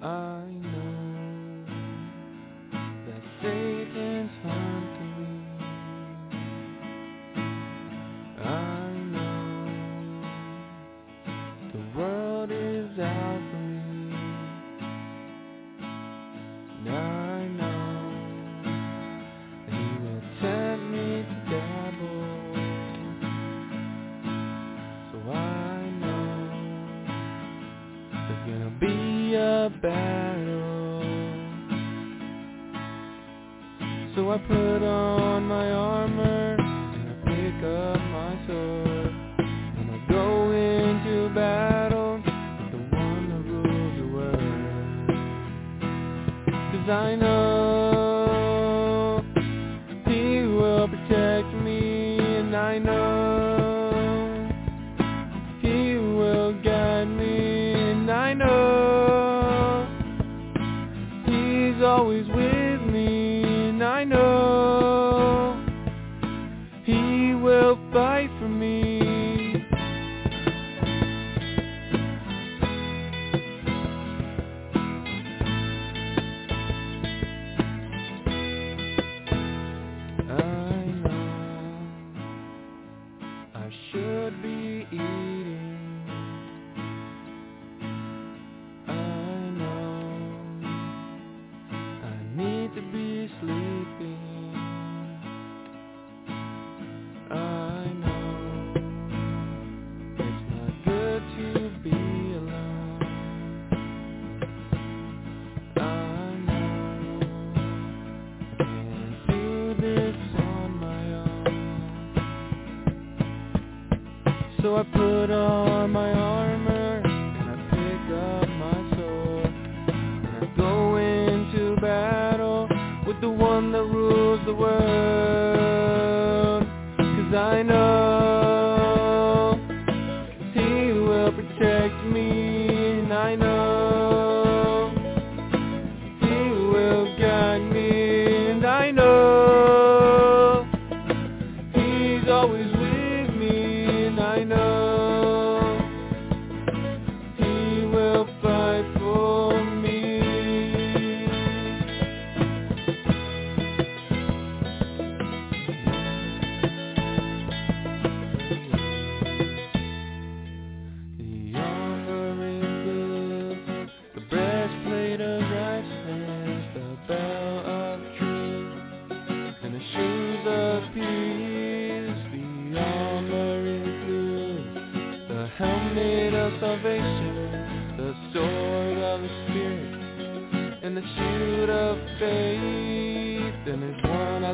I 0.00 0.37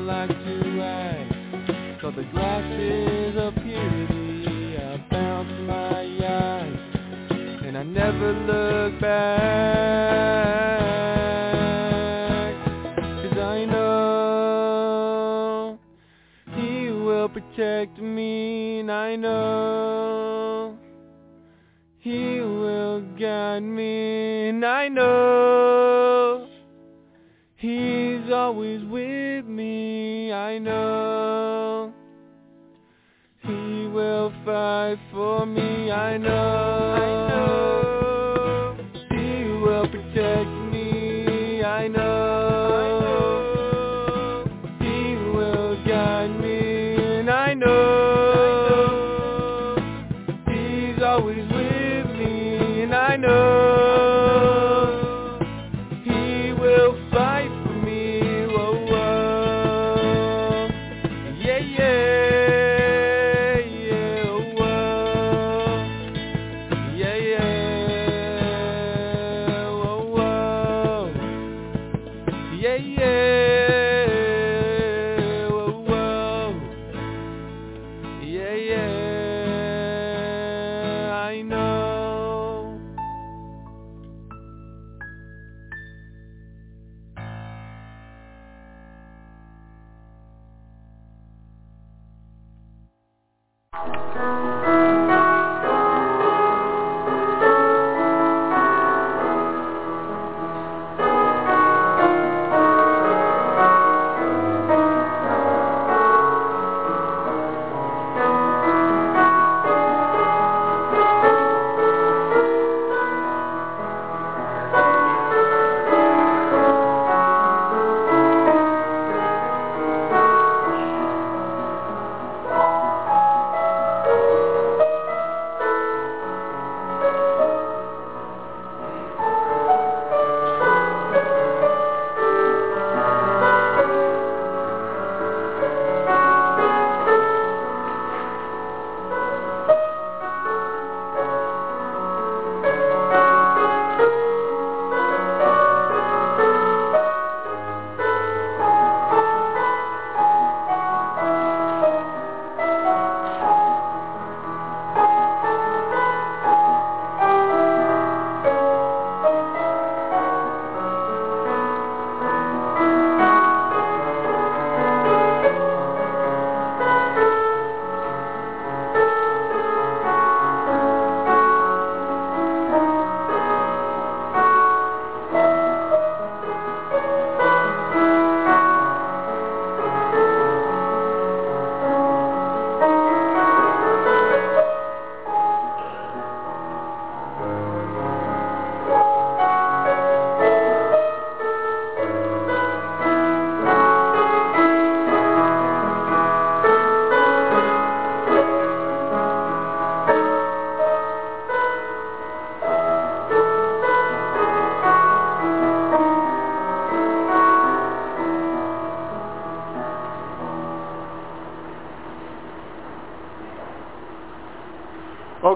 like 0.04 0.28
to 0.28 0.78
ride, 0.78 1.98
called 2.00 2.16
the 2.16 2.24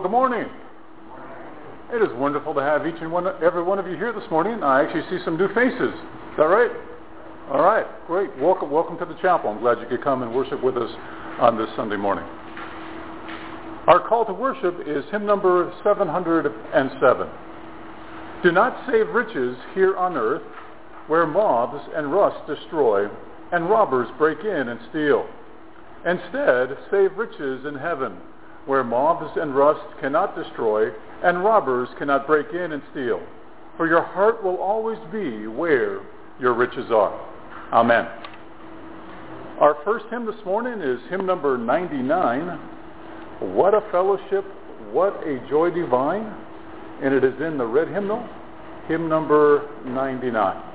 Good 0.09 0.13
morning. 0.13 0.49
It 1.93 2.01
is 2.01 2.09
wonderful 2.17 2.55
to 2.55 2.63
have 2.63 2.87
each 2.87 2.95
and 3.03 3.13
one, 3.13 3.27
every 3.45 3.63
one 3.63 3.79
of 3.79 3.87
you 3.87 3.95
here 3.95 4.11
this 4.11 4.25
morning. 4.31 4.63
I 4.63 4.83
actually 4.83 5.03
see 5.11 5.23
some 5.23 5.37
new 5.37 5.49
faces. 5.49 5.93
Is 5.93 6.37
that 6.39 6.45
right? 6.45 6.71
All 7.53 7.61
right, 7.61 7.85
great. 8.07 8.31
Welcome, 8.39 8.71
welcome 8.71 8.97
to 9.01 9.05
the 9.05 9.21
chapel. 9.21 9.51
I'm 9.51 9.61
glad 9.61 9.81
you 9.81 9.87
could 9.87 10.03
come 10.03 10.23
and 10.23 10.35
worship 10.35 10.65
with 10.65 10.79
us 10.79 10.91
on 11.41 11.59
this 11.59 11.69
Sunday 11.77 11.99
morning. 11.99 12.25
Our 13.87 14.03
call 14.09 14.25
to 14.25 14.33
worship 14.33 14.77
is 14.87 15.05
hymn 15.11 15.27
number 15.27 15.71
707. 15.85 17.29
Do 18.43 18.51
not 18.51 18.91
save 18.91 19.09
riches 19.11 19.59
here 19.75 19.95
on 19.99 20.17
earth, 20.17 20.41
where 21.09 21.27
moths 21.27 21.87
and 21.95 22.11
rust 22.11 22.47
destroy, 22.47 23.11
and 23.53 23.69
robbers 23.69 24.09
break 24.17 24.39
in 24.41 24.71
and 24.71 24.81
steal. 24.89 25.29
Instead, 26.07 26.79
save 26.91 27.15
riches 27.19 27.67
in 27.67 27.75
heaven, 27.75 28.17
where 28.69 28.85
moths 28.85 29.37
and 29.41 29.57
rust 29.57 29.81
cannot 29.99 30.37
destroy, 30.37 30.91
and 31.25 31.43
robbers 31.43 31.89
cannot 31.99 32.27
break 32.27 32.53
in 32.53 32.73
and 32.73 32.83
steal. 32.91 33.21
For 33.79 33.89
your 33.89 34.03
heart 34.03 34.45
will 34.45 34.59
always 34.59 34.99
be 35.11 35.47
where 35.47 36.03
your 36.39 36.53
riches 36.53 36.91
are. 36.91 37.19
Amen. 37.73 38.07
Our 39.59 39.77
first 39.85 40.05
hymn 40.11 40.27
this 40.27 40.45
morning 40.45 40.83
is 40.83 41.01
hymn 41.09 41.25
number 41.25 41.57
99, 41.57 42.59
What 43.57 43.73
a 43.73 43.81
Fellowship, 43.91 44.45
What 44.93 45.15
a 45.27 45.45
Joy 45.49 45.71
Divine, 45.71 46.31
and 47.03 47.15
it 47.15 47.25
is 47.25 47.41
in 47.41 47.57
the 47.57 47.67
red 47.67 47.89
hymnal, 47.89 48.29
hymn 48.87 49.09
number 49.09 49.67
99. 49.87 50.68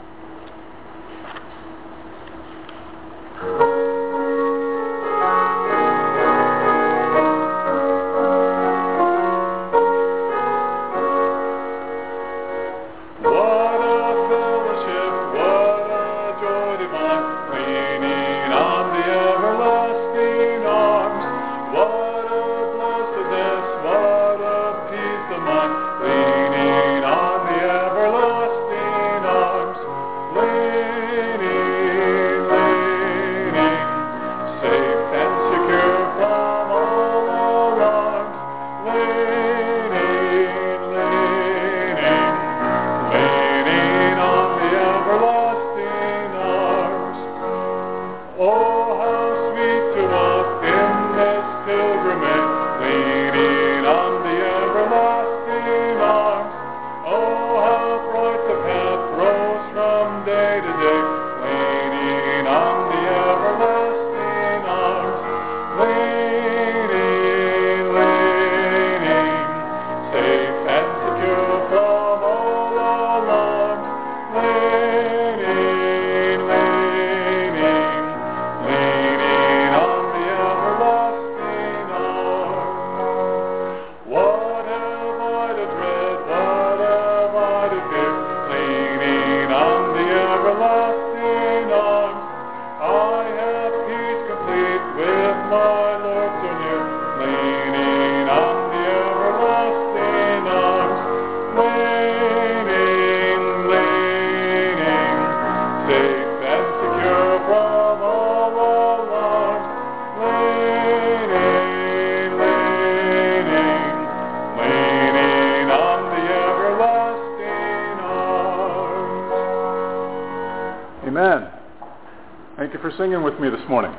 With 123.34 123.42
me 123.42 123.50
this 123.50 123.68
morning. 123.68 123.92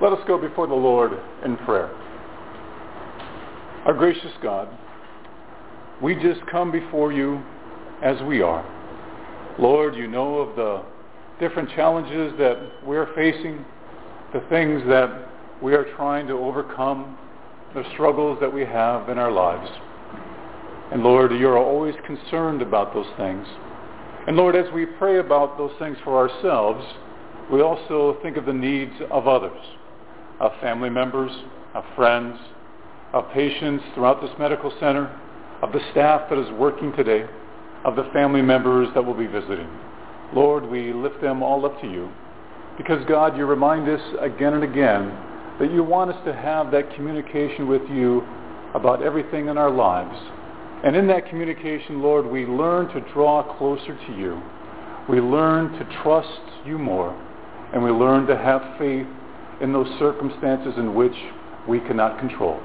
Let 0.00 0.12
us 0.12 0.20
go 0.26 0.38
before 0.38 0.66
the 0.66 0.74
Lord 0.74 1.12
in 1.44 1.56
prayer. 1.58 1.90
Our 3.86 3.94
gracious 3.94 4.32
God, 4.40 4.68
we 6.00 6.14
just 6.14 6.40
come 6.50 6.70
before 6.70 7.12
you 7.12 7.42
as 8.02 8.20
we 8.22 8.40
are. 8.40 8.64
Lord, 9.58 9.96
you 9.96 10.06
know 10.06 10.38
of 10.38 10.54
the 10.54 10.82
different 11.40 11.70
challenges 11.70 12.32
that 12.38 12.56
we're 12.84 13.12
facing, 13.14 13.64
the 14.32 14.40
things 14.48 14.82
that 14.86 15.28
we 15.60 15.74
are 15.74 15.86
trying 15.96 16.28
to 16.28 16.34
overcome, 16.34 17.18
the 17.74 17.82
struggles 17.94 18.38
that 18.40 18.52
we 18.52 18.62
have 18.62 19.08
in 19.08 19.18
our 19.18 19.32
lives. 19.32 19.68
And 20.92 21.02
Lord, 21.02 21.32
you 21.32 21.48
are 21.48 21.58
always 21.58 21.94
concerned 22.06 22.62
about 22.62 22.94
those 22.94 23.10
things. 23.16 23.46
And 24.28 24.36
Lord, 24.36 24.54
as 24.54 24.72
we 24.72 24.86
pray 24.86 25.18
about 25.18 25.58
those 25.58 25.72
things 25.80 25.96
for 26.04 26.16
ourselves, 26.16 26.84
we 27.50 27.62
also 27.62 28.16
think 28.22 28.36
of 28.36 28.46
the 28.46 28.52
needs 28.52 28.92
of 29.10 29.26
others, 29.26 29.60
of 30.38 30.52
family 30.60 30.88
members, 30.88 31.32
of 31.74 31.82
friends, 31.96 32.38
of 33.12 33.28
patients 33.32 33.82
throughout 33.94 34.20
this 34.20 34.30
medical 34.38 34.72
center, 34.78 35.10
of 35.60 35.72
the 35.72 35.80
staff 35.90 36.30
that 36.30 36.38
is 36.38 36.48
working 36.52 36.92
today, 36.92 37.24
of 37.84 37.96
the 37.96 38.08
family 38.12 38.40
members 38.40 38.88
that 38.94 39.04
will 39.04 39.14
be 39.14 39.26
visiting. 39.26 39.68
Lord, 40.32 40.64
we 40.64 40.92
lift 40.92 41.20
them 41.20 41.42
all 41.42 41.66
up 41.66 41.80
to 41.80 41.90
you 41.90 42.08
because, 42.76 43.04
God, 43.08 43.36
you 43.36 43.46
remind 43.46 43.88
us 43.88 44.00
again 44.20 44.54
and 44.54 44.62
again 44.62 45.12
that 45.58 45.72
you 45.72 45.82
want 45.82 46.12
us 46.12 46.24
to 46.26 46.32
have 46.32 46.70
that 46.70 46.94
communication 46.94 47.66
with 47.66 47.82
you 47.90 48.22
about 48.74 49.02
everything 49.02 49.48
in 49.48 49.58
our 49.58 49.72
lives. 49.72 50.16
And 50.84 50.94
in 50.94 51.08
that 51.08 51.28
communication, 51.28 52.00
Lord, 52.00 52.26
we 52.26 52.46
learn 52.46 52.86
to 52.94 53.00
draw 53.12 53.42
closer 53.58 53.98
to 54.06 54.16
you. 54.16 54.40
We 55.08 55.20
learn 55.20 55.72
to 55.72 56.02
trust 56.02 56.40
you 56.64 56.78
more 56.78 57.20
and 57.72 57.82
we 57.82 57.90
learn 57.90 58.26
to 58.26 58.36
have 58.36 58.62
faith 58.78 59.06
in 59.60 59.72
those 59.72 59.88
circumstances 59.98 60.74
in 60.76 60.94
which 60.94 61.14
we 61.68 61.80
cannot 61.80 62.18
control. 62.18 62.60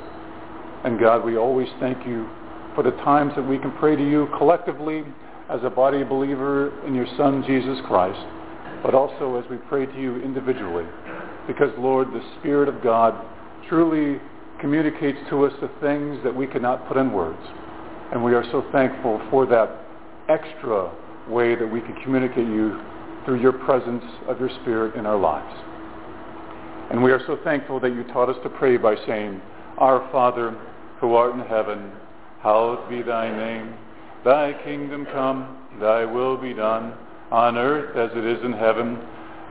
And 0.84 1.00
God, 1.00 1.24
we 1.24 1.38
always 1.38 1.68
thank 1.80 2.06
you 2.08 2.30
for 2.74 2.84
the 2.84 2.92
times 3.04 3.34
that 3.36 3.48
we 3.48 3.58
can 3.58 3.72
pray 3.74 3.96
to 3.96 4.04
you 4.04 4.28
collectively 4.38 5.04
as 5.50 5.60
a 5.64 5.70
body 5.70 6.02
of 6.02 6.10
believer 6.10 6.72
in 6.86 6.96
your 6.96 7.08
Son, 7.18 7.44
Jesus 7.46 7.78
Christ, 7.86 8.20
but 8.84 8.94
also 8.94 9.36
as 9.42 9.50
we 9.50 9.58
pray 9.70 9.86
to 9.86 10.02
you 10.02 10.22
individually. 10.22 10.86
Because, 11.48 11.72
Lord, 11.78 12.08
the 12.10 12.22
Spirit 12.40 12.68
of 12.68 12.82
God 12.82 13.14
truly 13.70 14.20
communicates 14.60 15.20
to 15.30 15.46
us 15.46 15.54
the 15.62 15.70
things 15.82 16.20
that 16.24 16.36
we 16.36 16.48
cannot 16.48 16.88
put 16.88 16.98
in 16.98 17.12
words. 17.12 17.42
And 18.12 18.24
we 18.24 18.34
are 18.34 18.44
so 18.52 18.66
thankful 18.72 19.22
for 19.30 19.46
that 19.48 19.70
extra 20.30 20.92
way 21.30 21.56
that 21.56 21.68
we 21.68 21.82
can 21.82 21.96
communicate 22.04 22.48
you 22.48 22.82
through 23.26 23.42
your 23.42 23.54
presence 23.54 24.04
of 24.28 24.40
your 24.40 24.50
Spirit 24.62 24.96
in 24.96 25.06
our 25.06 25.18
lives. 25.18 25.54
And 26.92 27.04
we 27.04 27.12
are 27.12 27.22
so 27.26 27.40
thankful 27.44 27.80
that 27.80 27.94
you 27.94 28.04
taught 28.06 28.30
us 28.30 28.38
to 28.44 28.50
pray 28.50 28.78
by 28.78 28.96
saying, 29.08 29.42
Our 29.80 30.08
Father, 30.12 30.56
who 31.00 31.16
art 31.16 31.34
in 31.34 31.42
heaven, 31.42 31.92
hallowed 32.42 32.88
be 32.90 33.02
thy 33.02 33.36
name. 33.36 33.74
Thy 34.24 34.54
kingdom 34.64 35.06
come, 35.12 35.58
thy 35.80 36.06
will 36.06 36.38
be 36.38 36.54
done, 36.54 36.94
on 37.32 37.58
earth 37.58 37.98
as 37.98 38.16
it 38.16 38.24
is 38.24 38.44
in 38.46 38.54
heaven. 38.54 39.00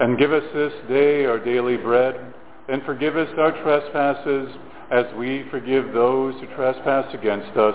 And 0.01 0.19
give 0.19 0.33
us 0.33 0.45
this 0.55 0.73
day 0.89 1.25
our 1.25 1.39
daily 1.39 1.77
bread, 1.77 2.35
and 2.69 2.83
forgive 2.85 3.17
us 3.17 3.29
our 3.37 3.53
trespasses, 3.63 4.49
as 4.93 5.07
we 5.17 5.45
forgive 5.51 5.93
those 5.93 6.35
who 6.41 6.47
trespass 6.55 7.13
against 7.13 7.57
us. 7.57 7.75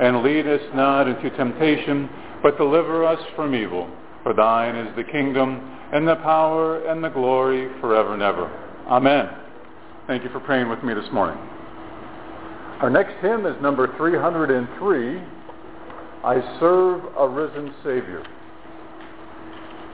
And 0.00 0.22
lead 0.22 0.46
us 0.46 0.62
not 0.74 1.08
into 1.08 1.30
temptation, 1.36 2.08
but 2.42 2.56
deliver 2.56 3.04
us 3.04 3.20
from 3.34 3.54
evil. 3.54 3.90
For 4.22 4.32
thine 4.34 4.76
is 4.76 4.94
the 4.96 5.04
kingdom 5.04 5.78
and 5.92 6.06
the 6.06 6.16
power 6.16 6.84
and 6.86 7.02
the 7.02 7.08
glory 7.08 7.68
forever 7.80 8.14
and 8.14 8.22
ever. 8.22 8.50
Amen. 8.86 9.28
Thank 10.06 10.24
you 10.24 10.30
for 10.30 10.40
praying 10.40 10.68
with 10.68 10.82
me 10.82 10.94
this 10.94 11.10
morning. 11.12 11.38
Our 12.80 12.90
next 12.90 13.14
hymn 13.20 13.46
is 13.46 13.60
number 13.62 13.96
303, 13.96 15.20
I 16.24 16.58
Serve 16.58 17.04
a 17.16 17.28
Risen 17.28 17.74
Savior. 17.84 18.24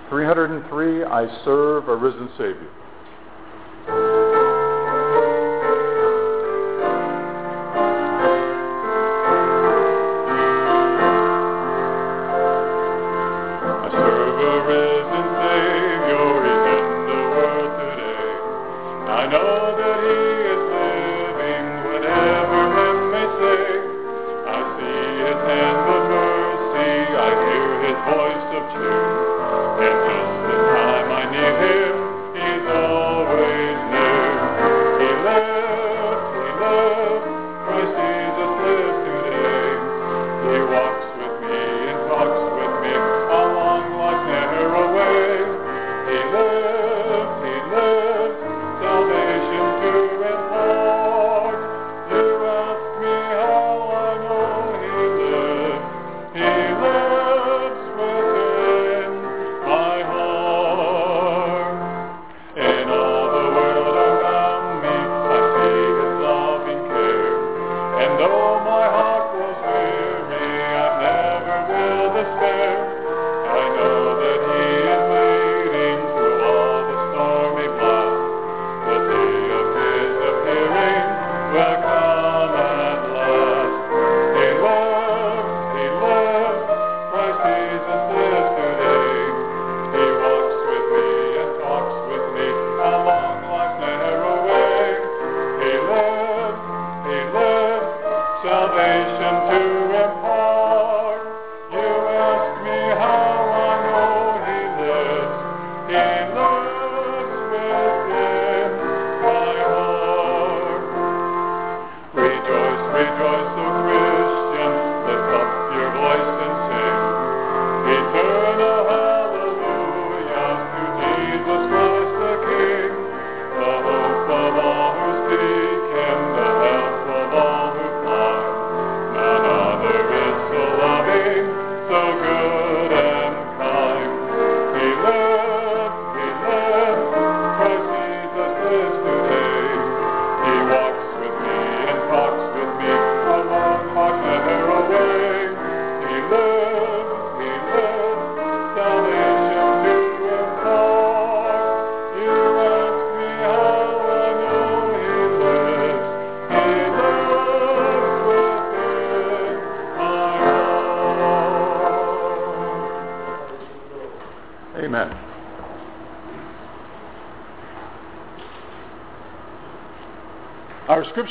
303, 0.08 1.04
I 1.04 1.44
Serve 1.44 1.88
a 1.88 1.96
Risen 1.96 2.30
Savior. 2.38 4.27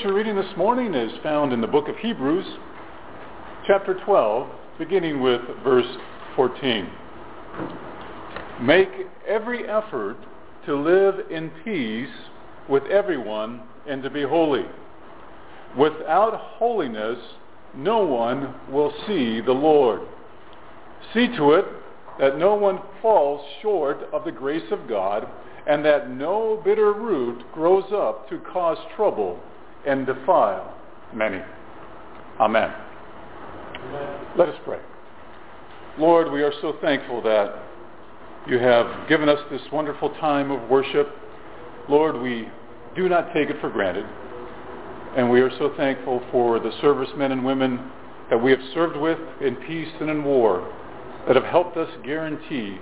Scripture 0.08 0.24
reading 0.24 0.42
this 0.42 0.58
morning 0.58 0.94
is 0.94 1.12
found 1.22 1.52
in 1.52 1.60
the 1.60 1.68
book 1.68 1.90
of 1.90 1.98
Hebrews, 1.98 2.46
chapter 3.66 3.94
12, 4.06 4.48
beginning 4.80 5.22
with 5.22 5.42
verse 5.66 5.98
14. 6.34 6.90
Make 8.62 8.88
every 9.28 9.68
effort 9.68 10.16
to 10.66 10.78
live 10.78 11.30
in 11.30 11.52
peace 11.66 12.16
with 12.70 12.84
everyone 12.86 13.64
and 13.86 14.02
to 14.02 14.10
be 14.10 14.24
holy. 14.24 14.64
Without 15.78 16.40
holiness, 16.58 17.20
no 17.76 18.06
one 18.06 18.56
will 18.72 18.94
see 19.08 19.42
the 19.42 19.52
Lord. 19.52 20.00
See 21.14 21.28
to 21.36 21.52
it 21.52 21.66
that 22.18 22.38
no 22.38 22.56
one 22.56 22.80
falls 23.02 23.46
short 23.62 23.98
of 24.14 24.24
the 24.24 24.32
grace 24.32 24.72
of 24.72 24.88
God, 24.88 25.28
and 25.68 25.84
that 25.84 26.10
no 26.10 26.62
bitter 26.64 26.94
root 26.94 27.44
grows 27.54 27.92
up 27.92 28.30
to 28.30 28.40
cause 28.54 28.78
trouble 28.96 29.38
and 29.86 30.06
defile 30.06 30.76
many. 31.14 31.42
Amen. 32.40 32.74
Let 34.38 34.50
us 34.50 34.56
pray. 34.66 34.80
Lord, 35.98 36.32
we 36.32 36.44
are 36.44 36.54
so 36.62 36.78
thankful 36.82 37.22
that 37.24 37.64
you 38.48 38.60
have 38.60 39.10
given 39.10 39.30
us 39.30 39.40
this 39.50 39.62
wonderful 39.72 40.10
time 40.16 40.52
of 40.52 40.70
worship. 40.70 41.10
Lord, 41.90 42.22
we 42.22 42.48
do 42.96 43.10
not 43.10 43.34
take 43.34 43.50
it 43.50 43.60
for 43.60 43.70
granted. 43.70 44.06
And 45.16 45.30
we 45.30 45.42
are 45.42 45.50
so 45.58 45.74
thankful 45.76 46.22
for 46.32 46.60
the 46.60 46.72
servicemen 46.82 47.32
and 47.32 47.44
women 47.44 47.92
that 48.30 48.38
we 48.38 48.52
have 48.52 48.60
served 48.74 48.98
with 48.98 49.18
in 49.42 49.56
peace 49.56 49.90
and 50.00 50.10
in 50.10 50.24
war 50.24 50.72
that 51.26 51.36
have 51.36 51.46
helped 51.46 51.78
us 51.78 51.90
guarantee 52.04 52.78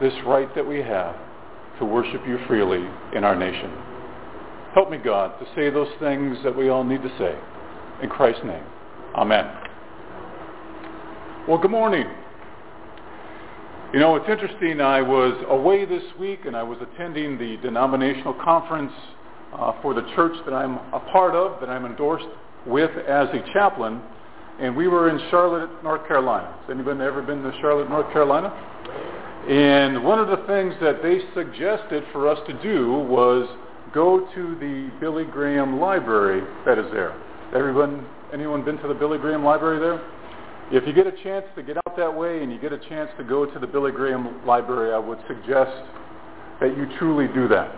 this 0.00 0.14
right 0.26 0.52
that 0.54 0.66
we 0.66 0.78
have 0.78 1.16
to 1.78 1.84
worship 1.84 2.22
you 2.26 2.38
freely 2.46 2.88
in 3.14 3.24
our 3.24 3.36
nation. 3.36 3.70
Help 4.74 4.90
me, 4.90 4.98
God, 4.98 5.38
to 5.38 5.46
say 5.54 5.70
those 5.70 5.88
things 6.00 6.36
that 6.42 6.54
we 6.54 6.68
all 6.68 6.82
need 6.82 7.00
to 7.00 7.08
say. 7.16 7.38
In 8.02 8.10
Christ's 8.10 8.44
name, 8.44 8.64
amen. 9.14 9.48
Well, 11.46 11.58
good 11.58 11.70
morning. 11.70 12.04
You 13.92 14.00
know, 14.00 14.16
it's 14.16 14.28
interesting. 14.28 14.80
I 14.80 15.00
was 15.00 15.32
away 15.48 15.84
this 15.84 16.02
week 16.18 16.40
and 16.46 16.56
I 16.56 16.64
was 16.64 16.78
attending 16.82 17.38
the 17.38 17.56
denominational 17.58 18.34
conference 18.34 18.90
uh, 19.52 19.80
for 19.80 19.94
the 19.94 20.02
church 20.16 20.32
that 20.44 20.52
I'm 20.52 20.78
a 20.92 21.00
part 21.12 21.36
of, 21.36 21.60
that 21.60 21.70
I'm 21.70 21.86
endorsed 21.86 22.26
with 22.66 22.90
as 23.06 23.28
a 23.28 23.44
chaplain. 23.52 24.02
And 24.58 24.74
we 24.74 24.88
were 24.88 25.08
in 25.08 25.20
Charlotte, 25.30 25.70
North 25.84 26.04
Carolina. 26.08 26.52
Has 26.62 26.70
anybody 26.74 27.00
ever 27.00 27.22
been 27.22 27.44
to 27.44 27.52
Charlotte, 27.60 27.88
North 27.88 28.12
Carolina? 28.12 28.48
And 29.48 30.02
one 30.02 30.18
of 30.18 30.26
the 30.26 30.44
things 30.48 30.74
that 30.80 31.00
they 31.00 31.20
suggested 31.32 32.02
for 32.12 32.26
us 32.26 32.40
to 32.48 32.60
do 32.60 32.94
was 33.08 33.48
go 33.94 34.28
to 34.34 34.56
the 34.56 34.90
Billy 34.98 35.24
Graham 35.24 35.78
Library 35.78 36.42
that 36.66 36.78
is 36.78 36.86
there. 36.92 37.14
Everyone, 37.54 38.04
anyone 38.32 38.64
been 38.64 38.76
to 38.78 38.88
the 38.88 38.94
Billy 38.94 39.18
Graham 39.18 39.44
Library 39.44 39.78
there? 39.78 40.02
If 40.72 40.84
you 40.84 40.92
get 40.92 41.06
a 41.06 41.22
chance 41.22 41.44
to 41.54 41.62
get 41.62 41.76
out 41.76 41.96
that 41.96 42.12
way 42.12 42.42
and 42.42 42.52
you 42.52 42.58
get 42.58 42.72
a 42.72 42.78
chance 42.88 43.08
to 43.18 43.24
go 43.24 43.46
to 43.46 43.58
the 43.60 43.66
Billy 43.68 43.92
Graham 43.92 44.44
Library, 44.44 44.92
I 44.92 44.98
would 44.98 45.18
suggest 45.28 45.70
that 46.60 46.76
you 46.76 46.88
truly 46.98 47.32
do 47.32 47.46
that. 47.48 47.72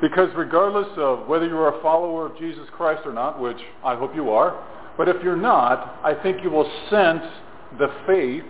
Because 0.00 0.30
regardless 0.36 0.88
of 0.96 1.28
whether 1.28 1.46
you're 1.46 1.68
a 1.68 1.82
follower 1.82 2.26
of 2.26 2.38
Jesus 2.38 2.66
Christ 2.72 3.02
or 3.04 3.12
not, 3.12 3.38
which 3.38 3.58
I 3.84 3.94
hope 3.94 4.14
you 4.14 4.30
are, 4.30 4.64
but 4.96 5.06
if 5.06 5.22
you're 5.22 5.36
not, 5.36 6.00
I 6.02 6.14
think 6.22 6.42
you 6.42 6.50
will 6.50 6.70
sense 6.88 7.22
the 7.78 7.88
faith 8.06 8.44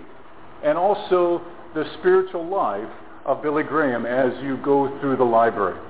and 0.62 0.78
also 0.78 1.42
the 1.74 1.84
spiritual 1.98 2.46
life 2.46 2.88
of 3.24 3.42
Billy 3.42 3.64
Graham 3.64 4.06
as 4.06 4.32
you 4.44 4.56
go 4.58 5.00
through 5.00 5.16
the 5.16 5.24
library. 5.24 5.80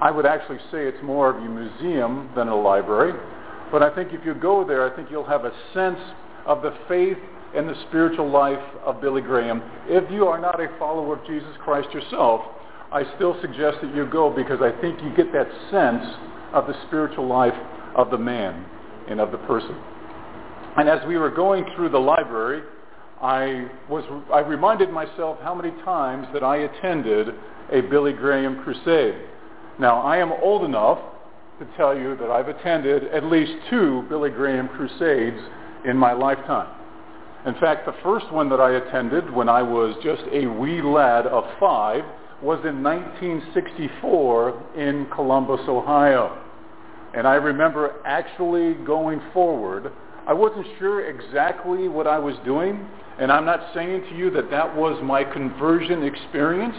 I 0.00 0.10
would 0.10 0.26
actually 0.26 0.58
say 0.70 0.86
it's 0.86 1.02
more 1.02 1.30
of 1.30 1.36
a 1.36 1.48
museum 1.48 2.30
than 2.34 2.48
a 2.48 2.56
library. 2.56 3.12
But 3.70 3.82
I 3.82 3.94
think 3.94 4.12
if 4.12 4.24
you 4.24 4.34
go 4.34 4.66
there, 4.66 4.90
I 4.90 4.96
think 4.96 5.10
you'll 5.10 5.26
have 5.26 5.44
a 5.44 5.52
sense 5.74 5.98
of 6.46 6.62
the 6.62 6.74
faith 6.88 7.18
and 7.54 7.68
the 7.68 7.74
spiritual 7.88 8.30
life 8.30 8.62
of 8.84 9.00
Billy 9.00 9.20
Graham. 9.20 9.62
If 9.86 10.10
you 10.10 10.26
are 10.26 10.40
not 10.40 10.60
a 10.60 10.68
follower 10.78 11.18
of 11.18 11.26
Jesus 11.26 11.50
Christ 11.62 11.92
yourself, 11.92 12.42
I 12.92 13.04
still 13.16 13.36
suggest 13.40 13.78
that 13.82 13.94
you 13.94 14.06
go 14.06 14.30
because 14.30 14.60
I 14.60 14.72
think 14.80 15.00
you 15.02 15.14
get 15.14 15.32
that 15.32 15.48
sense 15.70 16.04
of 16.52 16.66
the 16.66 16.74
spiritual 16.86 17.26
life 17.26 17.54
of 17.94 18.10
the 18.10 18.18
man 18.18 18.64
and 19.08 19.20
of 19.20 19.30
the 19.30 19.38
person. 19.38 19.76
And 20.76 20.88
as 20.88 21.06
we 21.06 21.16
were 21.18 21.30
going 21.30 21.64
through 21.76 21.90
the 21.90 21.98
library, 21.98 22.62
I 23.20 23.68
was 23.88 24.04
I 24.32 24.38
reminded 24.40 24.90
myself 24.90 25.38
how 25.42 25.54
many 25.54 25.70
times 25.82 26.26
that 26.32 26.42
I 26.42 26.58
attended 26.58 27.28
a 27.70 27.82
Billy 27.82 28.12
Graham 28.12 28.62
crusade. 28.62 29.14
Now, 29.80 30.02
I 30.02 30.18
am 30.18 30.30
old 30.42 30.62
enough 30.62 30.98
to 31.58 31.66
tell 31.78 31.96
you 31.96 32.14
that 32.16 32.30
I've 32.30 32.48
attended 32.48 33.04
at 33.04 33.24
least 33.24 33.52
two 33.70 34.04
Billy 34.10 34.28
Graham 34.28 34.68
crusades 34.68 35.40
in 35.86 35.96
my 35.96 36.12
lifetime. 36.12 36.68
In 37.46 37.54
fact, 37.54 37.86
the 37.86 37.94
first 38.02 38.30
one 38.30 38.50
that 38.50 38.60
I 38.60 38.72
attended 38.72 39.32
when 39.32 39.48
I 39.48 39.62
was 39.62 39.96
just 40.04 40.20
a 40.32 40.46
wee 40.46 40.82
lad 40.82 41.26
of 41.26 41.44
five 41.58 42.04
was 42.42 42.58
in 42.66 42.82
1964 42.82 44.62
in 44.76 45.06
Columbus, 45.14 45.60
Ohio. 45.66 46.38
And 47.14 47.26
I 47.26 47.36
remember 47.36 48.02
actually 48.04 48.74
going 48.84 49.22
forward. 49.32 49.90
I 50.26 50.34
wasn't 50.34 50.66
sure 50.78 51.08
exactly 51.08 51.88
what 51.88 52.06
I 52.06 52.18
was 52.18 52.34
doing, 52.44 52.86
and 53.18 53.32
I'm 53.32 53.46
not 53.46 53.72
saying 53.72 54.02
to 54.10 54.14
you 54.14 54.30
that 54.32 54.50
that 54.50 54.76
was 54.76 55.02
my 55.02 55.24
conversion 55.24 56.02
experience, 56.02 56.76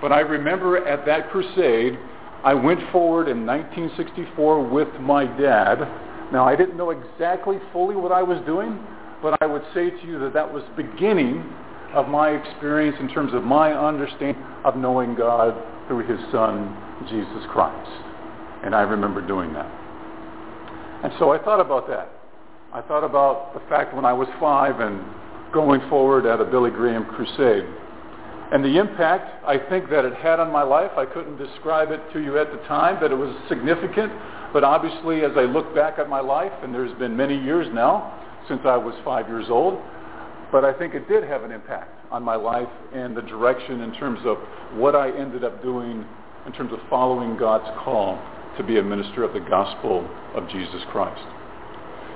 but 0.00 0.12
I 0.12 0.20
remember 0.20 0.78
at 0.88 1.04
that 1.04 1.28
crusade, 1.28 1.98
I 2.44 2.54
went 2.54 2.80
forward 2.92 3.28
in 3.28 3.44
1964 3.44 4.68
with 4.68 4.88
my 5.00 5.24
dad. 5.24 5.80
Now, 6.32 6.46
I 6.46 6.54
didn't 6.54 6.76
know 6.76 6.90
exactly 6.90 7.58
fully 7.72 7.96
what 7.96 8.12
I 8.12 8.22
was 8.22 8.38
doing, 8.46 8.78
but 9.22 9.36
I 9.42 9.46
would 9.46 9.62
say 9.74 9.90
to 9.90 10.06
you 10.06 10.18
that 10.20 10.34
that 10.34 10.52
was 10.52 10.62
the 10.76 10.82
beginning 10.82 11.42
of 11.94 12.08
my 12.08 12.30
experience 12.30 12.96
in 13.00 13.08
terms 13.08 13.32
of 13.34 13.42
my 13.42 13.72
understanding 13.72 14.42
of 14.64 14.76
knowing 14.76 15.14
God 15.14 15.54
through 15.88 16.06
his 16.06 16.20
son, 16.30 16.76
Jesus 17.08 17.44
Christ. 17.50 17.90
And 18.62 18.74
I 18.74 18.82
remember 18.82 19.26
doing 19.26 19.52
that. 19.54 19.70
And 21.02 21.12
so 21.18 21.32
I 21.32 21.42
thought 21.42 21.60
about 21.60 21.88
that. 21.88 22.10
I 22.72 22.82
thought 22.82 23.04
about 23.04 23.54
the 23.54 23.60
fact 23.68 23.94
when 23.94 24.04
I 24.04 24.12
was 24.12 24.28
five 24.38 24.80
and 24.80 25.02
going 25.52 25.80
forward 25.88 26.26
at 26.26 26.40
a 26.40 26.44
Billy 26.44 26.70
Graham 26.70 27.06
crusade. 27.06 27.64
And 28.50 28.64
the 28.64 28.78
impact 28.78 29.44
I 29.46 29.58
think 29.58 29.90
that 29.90 30.04
it 30.04 30.14
had 30.14 30.40
on 30.40 30.50
my 30.50 30.62
life, 30.62 30.92
I 30.96 31.04
couldn't 31.04 31.36
describe 31.36 31.90
it 31.90 32.00
to 32.14 32.20
you 32.20 32.38
at 32.38 32.50
the 32.50 32.58
time, 32.66 32.98
but 33.00 33.12
it 33.12 33.14
was 33.14 33.34
significant. 33.48 34.12
But 34.52 34.64
obviously 34.64 35.22
as 35.22 35.32
I 35.36 35.42
look 35.42 35.74
back 35.74 35.98
at 35.98 36.08
my 36.08 36.20
life, 36.20 36.52
and 36.62 36.74
there's 36.74 36.96
been 36.98 37.14
many 37.16 37.38
years 37.38 37.66
now 37.74 38.14
since 38.48 38.60
I 38.64 38.76
was 38.76 38.94
five 39.04 39.28
years 39.28 39.46
old, 39.50 39.78
but 40.50 40.64
I 40.64 40.72
think 40.72 40.94
it 40.94 41.06
did 41.08 41.24
have 41.24 41.42
an 41.42 41.52
impact 41.52 41.94
on 42.10 42.22
my 42.22 42.36
life 42.36 42.68
and 42.94 43.14
the 43.14 43.20
direction 43.20 43.82
in 43.82 43.92
terms 43.94 44.20
of 44.24 44.38
what 44.78 44.94
I 44.94 45.10
ended 45.10 45.44
up 45.44 45.62
doing 45.62 46.06
in 46.46 46.52
terms 46.52 46.72
of 46.72 46.78
following 46.88 47.36
God's 47.36 47.68
call 47.84 48.18
to 48.56 48.62
be 48.62 48.78
a 48.78 48.82
minister 48.82 49.24
of 49.24 49.34
the 49.34 49.40
gospel 49.40 50.08
of 50.34 50.48
Jesus 50.48 50.80
Christ. 50.90 51.20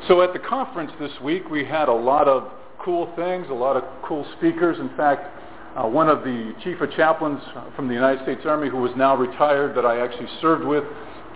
So 0.09 0.23
at 0.23 0.33
the 0.33 0.38
conference 0.38 0.90
this 0.99 1.12
week, 1.23 1.51
we 1.51 1.64
had 1.64 1.88
a 1.88 1.95
lot 1.95 2.27
of 2.27 2.51
cool 2.83 3.12
things, 3.14 3.47
a 3.51 3.55
lot 3.55 3.77
of 3.77 3.85
cool 4.03 4.27
speakers. 4.38 4.79
In 4.81 4.88
fact, 4.97 5.29
uh, 5.77 5.89
one 5.89 6.09
of 6.09 6.23
the 6.23 6.55
chief 6.63 6.81
of 6.81 6.91
chaplains 6.93 7.41
from 7.75 7.89
the 7.89 7.95
United 7.95 8.23
States 8.23 8.43
Army 8.45 8.69
who 8.69 8.77
was 8.77 8.93
now 8.97 9.17
retired 9.17 9.75
that 9.77 9.87
I 9.87 10.01
actually 10.01 10.29
served 10.41 10.65
with, 10.65 10.85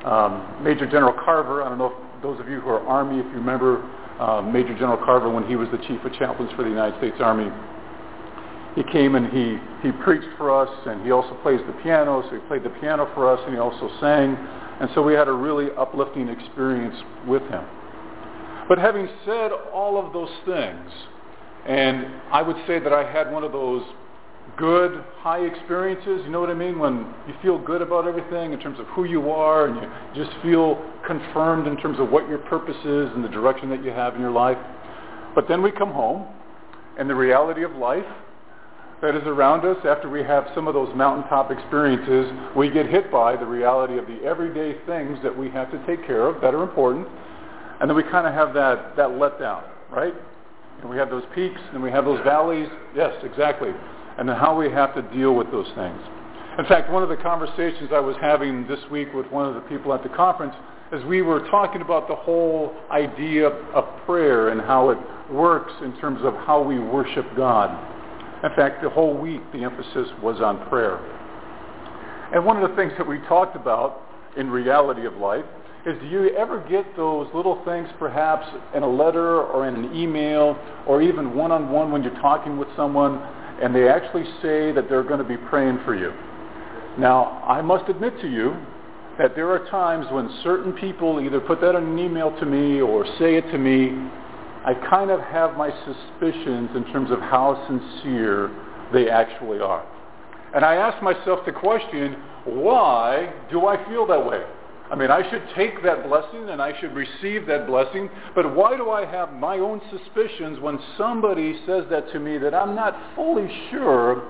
um, 0.05 0.63
Major 0.63 0.87
General 0.87 1.15
Carver. 1.25 1.63
I 1.63 1.69
don't 1.69 1.79
know 1.79 1.87
if 1.87 2.23
those 2.23 2.39
of 2.41 2.49
you 2.49 2.61
who 2.61 2.69
are 2.69 2.81
Army, 2.87 3.19
if 3.19 3.27
you 3.27 3.33
remember 3.33 3.83
uh, 4.21 4.43
Major 4.43 4.75
General 4.75 4.99
Carver 4.99 5.31
when 5.31 5.47
he 5.47 5.57
was 5.57 5.69
the 5.71 5.79
chief 5.79 6.05
of 6.05 6.13
chaplains 6.15 6.51
for 6.57 6.63
the 6.63 6.69
United 6.69 6.99
States 6.99 7.17
Army. 7.21 7.51
He 8.75 8.83
came 8.93 9.15
and 9.15 9.33
he, 9.33 9.57
he 9.83 9.93
preached 10.05 10.29
for 10.37 10.53
us, 10.53 10.69
and 10.87 11.03
he 11.03 11.11
also 11.11 11.35
plays 11.43 11.61
the 11.67 11.73
piano, 11.83 12.23
so 12.29 12.37
he 12.37 12.47
played 12.47 12.63
the 12.63 12.75
piano 12.81 13.11
for 13.15 13.31
us, 13.31 13.41
and 13.45 13.55
he 13.55 13.59
also 13.59 13.91
sang. 14.01 14.37
And 14.81 14.91
so 14.95 15.03
we 15.03 15.15
had 15.15 15.29
a 15.29 15.33
really 15.33 15.69
uplifting 15.79 16.29
experience 16.29 16.97
with 17.27 17.43
him. 17.49 17.65
But 18.69 18.79
having 18.79 19.09
said 19.25 19.51
all 19.73 19.97
of 19.97 20.13
those 20.13 20.29
things, 20.45 20.91
and 21.67 22.07
I 22.31 22.43
would 22.43 22.57
say 22.67 22.79
that 22.79 22.93
I 22.93 23.11
had 23.11 23.33
one 23.33 23.45
of 23.45 23.53
those 23.53 23.83
good, 24.57 25.05
high 25.19 25.41
experiences. 25.41 26.23
You 26.25 26.31
know 26.31 26.41
what 26.41 26.51
I 26.51 26.55
mean? 26.55 26.79
When 26.79 27.13
you 27.27 27.35
feel 27.43 27.59
good 27.59 27.83
about 27.83 28.07
everything 28.07 28.53
in 28.53 28.61
terms 28.61 28.79
of 28.79 28.87
who 28.89 29.05
you 29.05 29.31
are 29.31 29.67
and 29.67 29.77
you 29.77 30.25
just 30.25 30.37
feel 30.43 30.83
confirmed 31.07 31.67
in 31.67 31.77
terms 31.77 31.99
of 31.99 32.11
what 32.11 32.29
your 32.29 32.39
purpose 32.39 32.77
is 32.85 33.11
and 33.15 33.23
the 33.23 33.29
direction 33.29 33.69
that 33.71 33.85
you 33.85 33.91
have 33.91 34.15
in 34.15 34.21
your 34.21 34.31
life. 34.31 34.59
But 35.35 35.49
then 35.49 35.63
we 35.63 35.71
come 35.71 35.93
home 35.93 36.27
and 36.99 37.11
the 37.11 37.15
reality 37.15 37.63
of 37.63 37.73
life 37.73 38.07
that 39.03 39.15
is 39.15 39.23
around 39.27 39.67
us 39.67 39.77
after 39.85 40.09
we 40.09 40.23
have 40.23 40.47
some 40.55 40.67
of 40.67 40.73
those 40.73 40.95
mountaintop 40.97 41.51
experiences, 41.51 42.33
we 42.57 42.71
get 42.71 42.87
hit 42.87 43.13
by 43.13 43.37
the 43.37 43.45
reality 43.45 43.99
of 43.99 44.07
the 44.07 44.23
everyday 44.25 44.75
things 44.87 45.19
that 45.23 45.37
we 45.37 45.51
have 45.51 45.71
to 45.71 45.87
take 45.87 46.07
care 46.07 46.27
of 46.27 46.41
that 46.41 46.55
are 46.55 46.63
important. 46.63 47.07
And 47.81 47.91
then 47.91 47.97
we 47.97 48.03
kind 48.05 48.27
of 48.27 48.33
have 48.33 48.55
that, 48.55 48.97
that 48.97 49.11
letdown, 49.11 49.65
right? 49.91 50.15
And 50.81 50.89
we 50.89 50.97
have 50.97 51.11
those 51.11 51.25
peaks 51.35 51.61
and 51.75 51.83
we 51.83 51.91
have 51.91 52.07
those 52.07 52.25
valleys. 52.25 52.69
Yes, 52.95 53.13
exactly 53.23 53.73
and 54.19 54.29
how 54.31 54.57
we 54.57 54.71
have 54.71 54.95
to 54.95 55.03
deal 55.17 55.35
with 55.35 55.51
those 55.51 55.69
things. 55.75 56.01
In 56.59 56.65
fact, 56.65 56.91
one 56.91 57.03
of 57.03 57.11
the 57.11 57.17
conversations 57.17 57.91
I 57.93 58.01
was 58.01 58.17
having 58.21 58.67
this 58.67 58.81
week 58.91 59.13
with 59.13 59.27
one 59.27 59.47
of 59.47 59.55
the 59.55 59.61
people 59.63 59.93
at 59.93 60.03
the 60.03 60.09
conference 60.09 60.55
is 60.93 61.05
we 61.05 61.21
were 61.21 61.41
talking 61.51 61.83
about 61.83 62.09
the 62.09 62.15
whole 62.15 62.75
idea 62.91 63.49
of 63.49 63.85
prayer 64.07 64.49
and 64.49 64.61
how 64.61 64.91
it 64.91 64.99
works 65.31 65.73
in 65.83 65.99
terms 66.01 66.21
of 66.23 66.35
how 66.35 66.63
we 66.63 66.79
worship 66.79 67.27
God. 67.37 67.71
In 68.45 68.51
fact, 68.57 68.83
the 68.83 68.89
whole 68.89 69.17
week 69.17 69.41
the 69.53 69.65
emphasis 69.65 70.09
was 70.23 70.41
on 70.41 70.67
prayer. 70.69 70.99
And 72.33 72.45
one 72.45 72.63
of 72.63 72.69
the 72.69 72.77
things 72.77 72.93
that 72.99 73.07
we 73.07 73.19
talked 73.29 73.57
about 73.57 74.03
in 74.37 74.51
reality 74.51 75.07
of 75.07 75.15
life 75.17 75.45
is 75.87 75.99
do 76.01 76.09
you 76.09 76.29
ever 76.37 76.67
get 76.69 76.85
those 76.97 77.29
little 77.33 77.63
things 77.65 77.89
perhaps 77.99 78.47
in 78.75 78.83
a 78.83 78.89
letter 78.89 79.43
or 79.43 79.69
in 79.69 79.77
an 79.77 79.95
email 79.95 80.59
or 80.87 81.01
even 81.01 81.35
one-on-one 81.35 81.93
when 81.93 82.03
you're 82.03 82.21
talking 82.21 82.59
with 82.59 82.69
someone 82.77 83.21
and 83.63 83.75
they 83.75 83.89
actually 83.89 84.25
say 84.43 84.73
that 84.73 84.89
they're 84.89 85.03
going 85.03 85.19
to 85.19 85.25
be 85.25 85.37
praying 85.37 85.81
for 85.85 85.95
you. 85.95 86.13
Now, 86.99 87.43
I 87.47 87.63
must 87.63 87.89
admit 87.89 88.21
to 88.21 88.29
you 88.29 88.57
that 89.19 89.35
there 89.35 89.51
are 89.51 89.69
times 89.71 90.07
when 90.11 90.29
certain 90.43 90.73
people 90.73 91.21
either 91.21 91.41
put 91.41 91.61
that 91.61 91.75
in 91.75 91.85
an 91.85 91.99
email 91.99 92.39
to 92.39 92.47
me 92.47 92.81
or 92.81 93.07
say 93.19 93.37
it 93.37 93.51
to 93.51 93.59
me. 93.59 93.91
I 94.65 94.75
kind 94.91 95.11
of 95.11 95.21
have 95.21 95.57
my 95.57 95.71
suspicions 95.71 96.71
in 96.75 96.85
terms 96.93 97.11
of 97.11 97.21
how 97.21 97.67
sincere 97.69 98.51
they 98.93 99.09
actually 99.09 99.61
are. 99.61 99.87
And 100.55 100.65
I 100.65 100.77
ask 100.77 101.03
myself 101.03 101.41
the 101.47 101.53
question, 101.53 102.15
why 102.45 103.33
do 103.51 103.67
I 103.67 103.83
feel 103.89 104.07
that 104.07 104.25
way? 104.25 104.43
I 104.91 104.95
mean, 104.95 105.11
I 105.11 105.29
should 105.31 105.43
take 105.57 105.83
that 105.83 106.09
blessing 106.09 106.49
and 106.49 106.63
I 106.63 106.79
should 106.81 106.95
receive 106.95 107.47
that 107.47 107.67
blessing, 107.67 108.09
but 108.35 108.55
why 108.55 108.77
do 108.77 108.91
I 108.91 109.05
have 109.05 109.33
my 109.33 109.59
own 109.59 109.81
suspicions 109.91 110.61
when 110.61 110.79
somebody 110.97 111.61
says 111.67 111.85
that 111.91 112.13
to 112.13 112.21
me 112.21 112.39
that 112.39 112.55
I'm 112.55 112.77
not 112.77 112.97
fully 113.17 113.49
sure 113.71 114.23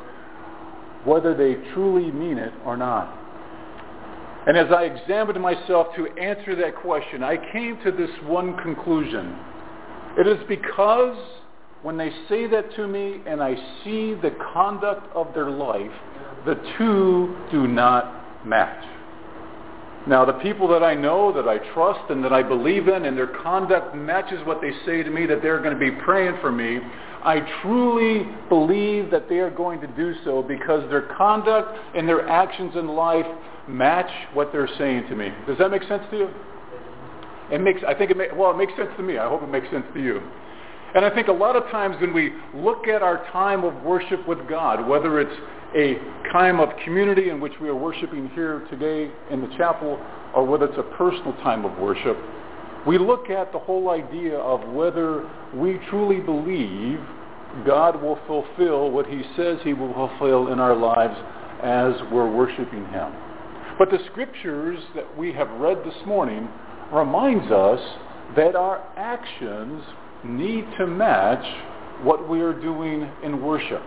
whether 1.04 1.34
they 1.34 1.54
truly 1.74 2.10
mean 2.10 2.38
it 2.38 2.54
or 2.64 2.76
not? 2.76 3.14
And 4.46 4.56
as 4.56 4.72
I 4.72 4.84
examined 4.84 5.40
myself 5.42 5.88
to 5.96 6.06
answer 6.18 6.54
that 6.56 6.76
question, 6.76 7.22
I 7.22 7.36
came 7.52 7.78
to 7.84 7.90
this 7.90 8.10
one 8.24 8.56
conclusion. 8.58 9.36
It 10.16 10.26
is 10.26 10.38
because 10.48 11.18
when 11.82 11.98
they 11.98 12.10
say 12.28 12.46
that 12.46 12.74
to 12.76 12.86
me 12.86 13.20
and 13.26 13.42
I 13.42 13.54
see 13.84 14.14
the 14.14 14.34
conduct 14.54 15.14
of 15.14 15.34
their 15.34 15.50
life, 15.50 15.90
the 16.46 16.54
two 16.78 17.36
do 17.50 17.66
not 17.66 18.46
match. 18.46 18.95
Now, 20.06 20.24
the 20.24 20.34
people 20.34 20.68
that 20.68 20.84
I 20.84 20.94
know, 20.94 21.32
that 21.32 21.48
I 21.48 21.58
trust, 21.74 22.10
and 22.10 22.22
that 22.22 22.32
I 22.32 22.42
believe 22.42 22.86
in, 22.86 23.06
and 23.06 23.16
their 23.16 23.26
conduct 23.26 23.94
matches 23.96 24.38
what 24.46 24.60
they 24.60 24.70
say 24.84 25.02
to 25.02 25.10
me 25.10 25.26
that 25.26 25.42
they're 25.42 25.60
going 25.60 25.74
to 25.74 25.80
be 25.80 25.90
praying 25.90 26.38
for 26.40 26.52
me, 26.52 26.78
I 27.24 27.40
truly 27.60 28.24
believe 28.48 29.10
that 29.10 29.28
they 29.28 29.38
are 29.38 29.50
going 29.50 29.80
to 29.80 29.88
do 29.88 30.14
so 30.24 30.44
because 30.44 30.88
their 30.90 31.02
conduct 31.16 31.76
and 31.96 32.08
their 32.08 32.28
actions 32.28 32.76
in 32.76 32.86
life 32.86 33.26
match 33.66 34.10
what 34.32 34.52
they're 34.52 34.68
saying 34.78 35.08
to 35.08 35.16
me. 35.16 35.30
Does 35.44 35.58
that 35.58 35.72
make 35.72 35.82
sense 35.84 36.04
to 36.12 36.16
you? 36.16 36.28
It 37.50 37.60
makes, 37.60 37.80
I 37.86 37.94
think 37.94 38.12
it 38.12 38.16
may, 38.16 38.28
well, 38.32 38.52
it 38.52 38.56
makes 38.56 38.76
sense 38.76 38.90
to 38.96 39.02
me. 39.02 39.18
I 39.18 39.28
hope 39.28 39.42
it 39.42 39.48
makes 39.48 39.68
sense 39.70 39.86
to 39.94 40.00
you. 40.00 40.20
And 40.94 41.04
I 41.04 41.10
think 41.10 41.26
a 41.26 41.32
lot 41.32 41.56
of 41.56 41.64
times 41.64 41.96
when 42.00 42.14
we 42.14 42.32
look 42.54 42.86
at 42.86 43.02
our 43.02 43.26
time 43.32 43.64
of 43.64 43.82
worship 43.82 44.26
with 44.28 44.48
God, 44.48 44.88
whether 44.88 45.20
it's 45.20 45.34
a 45.76 45.98
time 46.32 46.58
of 46.58 46.70
community 46.84 47.28
in 47.28 47.38
which 47.38 47.52
we 47.60 47.68
are 47.68 47.74
worshiping 47.74 48.30
here 48.30 48.66
today 48.70 49.12
in 49.30 49.42
the 49.42 49.56
chapel, 49.58 50.00
or 50.34 50.44
whether 50.44 50.64
it's 50.64 50.78
a 50.78 50.96
personal 50.96 51.34
time 51.42 51.66
of 51.66 51.78
worship, 51.78 52.16
we 52.86 52.96
look 52.98 53.28
at 53.28 53.52
the 53.52 53.58
whole 53.58 53.90
idea 53.90 54.38
of 54.38 54.66
whether 54.72 55.28
we 55.54 55.78
truly 55.90 56.20
believe 56.20 56.98
God 57.66 58.00
will 58.02 58.18
fulfill 58.26 58.90
what 58.90 59.06
he 59.06 59.22
says 59.36 59.58
he 59.64 59.74
will 59.74 59.92
fulfill 59.92 60.48
in 60.52 60.60
our 60.60 60.74
lives 60.74 61.16
as 61.62 61.94
we're 62.10 62.30
worshiping 62.30 62.86
him. 62.86 63.12
But 63.78 63.90
the 63.90 63.98
scriptures 64.10 64.82
that 64.94 65.18
we 65.18 65.32
have 65.32 65.50
read 65.60 65.78
this 65.84 66.06
morning 66.06 66.48
reminds 66.90 67.50
us 67.52 67.80
that 68.34 68.56
our 68.56 68.82
actions 68.96 69.82
need 70.24 70.64
to 70.78 70.86
match 70.86 71.44
what 72.02 72.28
we 72.28 72.40
are 72.40 72.58
doing 72.58 73.10
in 73.22 73.42
worship. 73.42 73.82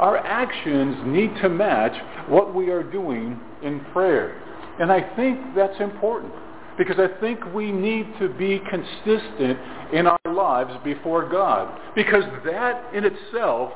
Our 0.00 0.16
actions 0.16 0.96
need 1.04 1.30
to 1.42 1.50
match 1.50 1.92
what 2.26 2.54
we 2.54 2.70
are 2.70 2.82
doing 2.82 3.38
in 3.62 3.80
prayer. 3.92 4.42
And 4.80 4.90
I 4.90 5.14
think 5.14 5.54
that's 5.54 5.78
important 5.78 6.32
because 6.78 6.96
I 6.98 7.20
think 7.20 7.38
we 7.54 7.70
need 7.70 8.06
to 8.18 8.30
be 8.30 8.62
consistent 8.70 9.58
in 9.92 10.06
our 10.06 10.34
lives 10.34 10.72
before 10.82 11.28
God 11.28 11.78
because 11.94 12.24
that 12.46 12.94
in 12.94 13.04
itself 13.04 13.72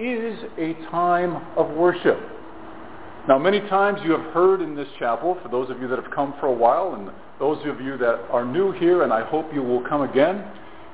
is 0.00 0.36
a 0.58 0.74
time 0.90 1.46
of 1.56 1.70
worship. 1.76 2.18
Now, 3.28 3.38
many 3.38 3.60
times 3.60 4.00
you 4.04 4.10
have 4.10 4.32
heard 4.32 4.60
in 4.60 4.74
this 4.74 4.88
chapel, 4.98 5.38
for 5.40 5.48
those 5.48 5.70
of 5.70 5.80
you 5.80 5.86
that 5.86 6.02
have 6.02 6.10
come 6.10 6.34
for 6.40 6.46
a 6.46 6.52
while 6.52 6.94
and 6.94 7.08
those 7.38 7.58
of 7.66 7.80
you 7.80 7.96
that 7.98 8.26
are 8.32 8.44
new 8.44 8.72
here, 8.72 9.04
and 9.04 9.12
I 9.12 9.24
hope 9.24 9.46
you 9.54 9.62
will 9.62 9.86
come 9.88 10.00
again, 10.00 10.44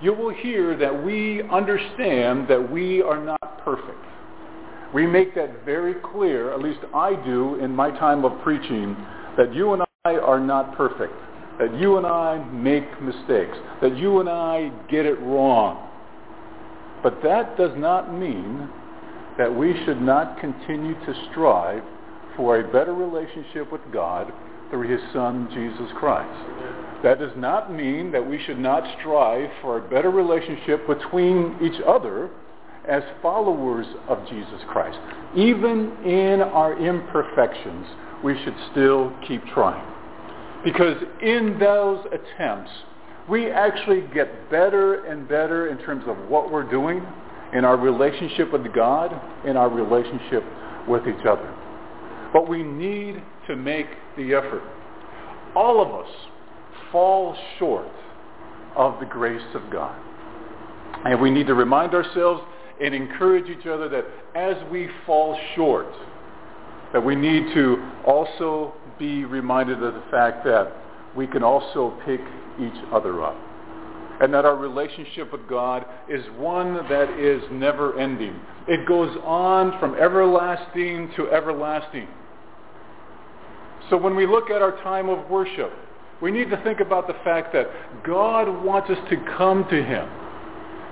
you 0.02 0.12
will 0.12 0.34
hear 0.34 0.76
that 0.76 1.04
we 1.04 1.42
understand 1.44 2.48
that 2.48 2.70
we 2.70 3.00
are 3.00 3.24
not 3.24 3.64
perfect. 3.64 4.04
We 4.94 5.08
make 5.08 5.34
that 5.34 5.64
very 5.64 5.94
clear, 6.12 6.52
at 6.52 6.60
least 6.60 6.78
I 6.94 7.16
do 7.24 7.56
in 7.56 7.74
my 7.74 7.90
time 7.90 8.24
of 8.24 8.40
preaching, 8.42 8.96
that 9.36 9.52
you 9.52 9.72
and 9.72 9.82
I 10.04 10.14
are 10.14 10.38
not 10.38 10.76
perfect, 10.76 11.12
that 11.58 11.76
you 11.80 11.98
and 11.98 12.06
I 12.06 12.38
make 12.52 12.84
mistakes, 13.02 13.56
that 13.82 13.96
you 13.96 14.20
and 14.20 14.28
I 14.28 14.70
get 14.88 15.04
it 15.04 15.18
wrong. 15.20 15.90
But 17.02 17.20
that 17.24 17.56
does 17.56 17.72
not 17.76 18.14
mean 18.14 18.68
that 19.36 19.52
we 19.52 19.74
should 19.84 20.00
not 20.00 20.38
continue 20.38 20.94
to 20.94 21.28
strive 21.32 21.82
for 22.36 22.60
a 22.60 22.72
better 22.72 22.94
relationship 22.94 23.72
with 23.72 23.82
God 23.92 24.32
through 24.70 24.88
his 24.88 25.00
Son, 25.12 25.48
Jesus 25.52 25.92
Christ. 25.98 27.02
That 27.02 27.18
does 27.18 27.32
not 27.36 27.72
mean 27.72 28.12
that 28.12 28.24
we 28.24 28.40
should 28.44 28.60
not 28.60 28.84
strive 29.00 29.50
for 29.60 29.78
a 29.78 29.90
better 29.90 30.10
relationship 30.10 30.86
between 30.86 31.58
each 31.60 31.82
other 31.84 32.30
as 32.88 33.02
followers 33.22 33.86
of 34.08 34.26
Jesus 34.28 34.60
Christ. 34.68 34.98
Even 35.36 35.92
in 36.04 36.40
our 36.42 36.78
imperfections, 36.78 37.86
we 38.22 38.34
should 38.44 38.56
still 38.72 39.12
keep 39.26 39.44
trying. 39.46 39.84
Because 40.64 40.96
in 41.22 41.58
those 41.58 42.04
attempts, 42.06 42.70
we 43.28 43.50
actually 43.50 44.02
get 44.14 44.50
better 44.50 45.04
and 45.04 45.28
better 45.28 45.68
in 45.68 45.78
terms 45.78 46.04
of 46.06 46.16
what 46.28 46.50
we're 46.50 46.68
doing 46.68 47.04
in 47.54 47.64
our 47.64 47.76
relationship 47.76 48.52
with 48.52 48.72
God, 48.74 49.12
in 49.46 49.56
our 49.56 49.68
relationship 49.68 50.42
with 50.88 51.02
each 51.06 51.24
other. 51.26 51.54
But 52.32 52.48
we 52.48 52.62
need 52.62 53.22
to 53.46 53.56
make 53.56 53.86
the 54.16 54.34
effort. 54.34 54.62
All 55.54 55.80
of 55.80 56.04
us 56.04 56.10
fall 56.90 57.36
short 57.58 57.88
of 58.76 58.98
the 59.00 59.06
grace 59.06 59.54
of 59.54 59.62
God. 59.70 59.96
And 61.04 61.20
we 61.20 61.30
need 61.30 61.46
to 61.46 61.54
remind 61.54 61.94
ourselves 61.94 62.42
and 62.82 62.94
encourage 62.94 63.48
each 63.48 63.66
other 63.66 63.88
that 63.88 64.04
as 64.34 64.56
we 64.70 64.88
fall 65.06 65.38
short, 65.54 65.88
that 66.92 67.04
we 67.04 67.14
need 67.14 67.52
to 67.54 67.90
also 68.06 68.72
be 68.98 69.24
reminded 69.24 69.82
of 69.82 69.94
the 69.94 70.02
fact 70.10 70.44
that 70.44 70.72
we 71.16 71.26
can 71.26 71.42
also 71.42 71.98
pick 72.04 72.20
each 72.60 72.84
other 72.92 73.22
up. 73.22 73.36
And 74.20 74.32
that 74.32 74.44
our 74.44 74.56
relationship 74.56 75.32
with 75.32 75.48
God 75.48 75.84
is 76.08 76.24
one 76.36 76.74
that 76.88 77.18
is 77.18 77.42
never 77.50 77.98
ending. 77.98 78.38
It 78.68 78.86
goes 78.86 79.16
on 79.24 79.78
from 79.80 79.94
everlasting 79.96 81.10
to 81.16 81.28
everlasting. 81.30 82.06
So 83.90 83.96
when 83.96 84.14
we 84.14 84.26
look 84.26 84.50
at 84.50 84.62
our 84.62 84.80
time 84.82 85.08
of 85.08 85.28
worship, 85.28 85.72
we 86.22 86.30
need 86.30 86.48
to 86.50 86.62
think 86.62 86.80
about 86.80 87.06
the 87.06 87.14
fact 87.24 87.52
that 87.52 87.66
God 88.04 88.64
wants 88.64 88.88
us 88.88 88.98
to 89.10 89.16
come 89.36 89.66
to 89.68 89.82
him. 89.82 90.08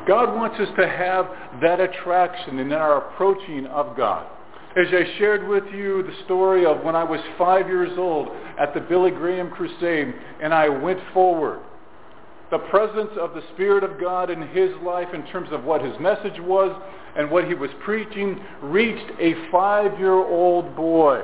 God 0.06 0.34
wants 0.34 0.58
us 0.58 0.68
to 0.78 0.88
have 0.88 1.26
that 1.60 1.80
attraction 1.80 2.58
in 2.58 2.72
our 2.72 3.08
approaching 3.08 3.66
of 3.66 3.96
God. 3.96 4.26
As 4.74 4.86
I 4.90 5.18
shared 5.18 5.46
with 5.46 5.64
you 5.72 6.02
the 6.02 6.24
story 6.24 6.64
of 6.64 6.82
when 6.82 6.96
I 6.96 7.04
was 7.04 7.20
five 7.36 7.68
years 7.68 7.92
old 7.98 8.28
at 8.58 8.72
the 8.72 8.80
Billy 8.80 9.10
Graham 9.10 9.50
Crusade 9.50 10.14
and 10.42 10.54
I 10.54 10.68
went 10.68 10.98
forward, 11.12 11.60
the 12.50 12.58
presence 12.58 13.10
of 13.20 13.34
the 13.34 13.42
Spirit 13.54 13.84
of 13.84 14.00
God 14.00 14.30
in 14.30 14.48
his 14.48 14.70
life 14.82 15.08
in 15.14 15.26
terms 15.26 15.48
of 15.52 15.64
what 15.64 15.82
his 15.82 15.98
message 16.00 16.38
was 16.40 16.74
and 17.16 17.30
what 17.30 17.46
he 17.46 17.54
was 17.54 17.70
preaching 17.84 18.40
reached 18.62 19.10
a 19.20 19.34
five-year-old 19.50 20.74
boy. 20.74 21.22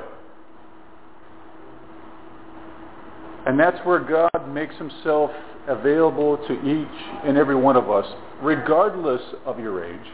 And 3.45 3.59
that's 3.59 3.77
where 3.85 3.99
God 3.99 4.53
makes 4.53 4.75
himself 4.75 5.31
available 5.67 6.37
to 6.37 6.53
each 6.53 7.25
and 7.25 7.37
every 7.37 7.55
one 7.55 7.75
of 7.75 7.89
us, 7.89 8.05
regardless 8.41 9.21
of 9.45 9.59
your 9.59 9.83
age. 9.83 10.07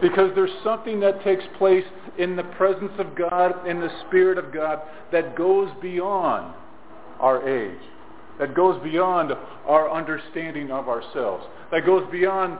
Because 0.00 0.30
there's 0.34 0.50
something 0.62 1.00
that 1.00 1.22
takes 1.24 1.44
place 1.58 1.84
in 2.18 2.36
the 2.36 2.44
presence 2.44 2.92
of 2.98 3.16
God, 3.16 3.66
in 3.66 3.80
the 3.80 3.90
Spirit 4.06 4.38
of 4.38 4.52
God, 4.52 4.80
that 5.12 5.36
goes 5.36 5.70
beyond 5.80 6.54
our 7.18 7.48
age, 7.48 7.80
that 8.38 8.54
goes 8.54 8.82
beyond 8.82 9.32
our 9.66 9.90
understanding 9.90 10.70
of 10.70 10.88
ourselves, 10.88 11.44
that 11.72 11.86
goes 11.86 12.06
beyond 12.12 12.58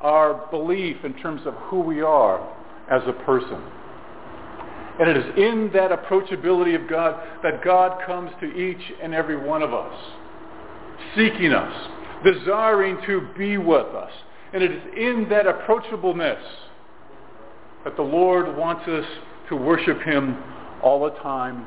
our 0.00 0.46
belief 0.50 0.96
in 1.04 1.12
terms 1.14 1.42
of 1.44 1.54
who 1.54 1.80
we 1.80 2.00
are 2.00 2.40
as 2.90 3.02
a 3.06 3.12
person. 3.24 3.62
And 4.98 5.08
it 5.08 5.16
is 5.16 5.24
in 5.36 5.70
that 5.74 5.90
approachability 5.90 6.80
of 6.80 6.88
God 6.88 7.20
that 7.42 7.62
God 7.62 8.04
comes 8.04 8.30
to 8.40 8.46
each 8.46 8.92
and 9.00 9.14
every 9.14 9.36
one 9.36 9.62
of 9.62 9.72
us, 9.72 9.94
seeking 11.14 11.52
us, 11.52 11.90
desiring 12.24 12.98
to 13.06 13.28
be 13.38 13.58
with 13.58 13.86
us. 13.94 14.10
And 14.52 14.62
it 14.62 14.72
is 14.72 14.82
in 14.96 15.28
that 15.30 15.46
approachableness 15.46 16.42
that 17.84 17.96
the 17.96 18.02
Lord 18.02 18.56
wants 18.56 18.88
us 18.88 19.04
to 19.50 19.56
worship 19.56 20.00
him 20.02 20.36
all 20.82 21.04
the 21.04 21.10
time, 21.20 21.64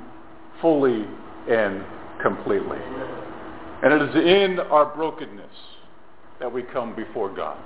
fully 0.62 1.06
and 1.50 1.84
completely. 2.22 2.78
And 3.84 3.94
it 3.94 4.02
is 4.10 4.16
in 4.16 4.60
our 4.60 4.94
brokenness 4.94 5.56
that 6.40 6.52
we 6.52 6.64
come 6.64 6.96
before 6.96 7.34
God. 7.34 7.58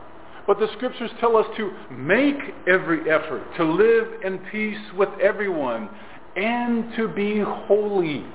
But 0.47 0.59
the 0.59 0.67
scriptures 0.73 1.09
tell 1.19 1.37
us 1.37 1.47
to 1.57 1.71
make 1.91 2.37
every 2.67 3.09
effort 3.09 3.43
to 3.57 3.63
live 3.63 4.21
in 4.23 4.37
peace 4.51 4.77
with 4.95 5.09
everyone 5.21 5.89
and 6.35 6.93
to 6.95 7.07
be 7.07 7.39
holy. 7.39 8.25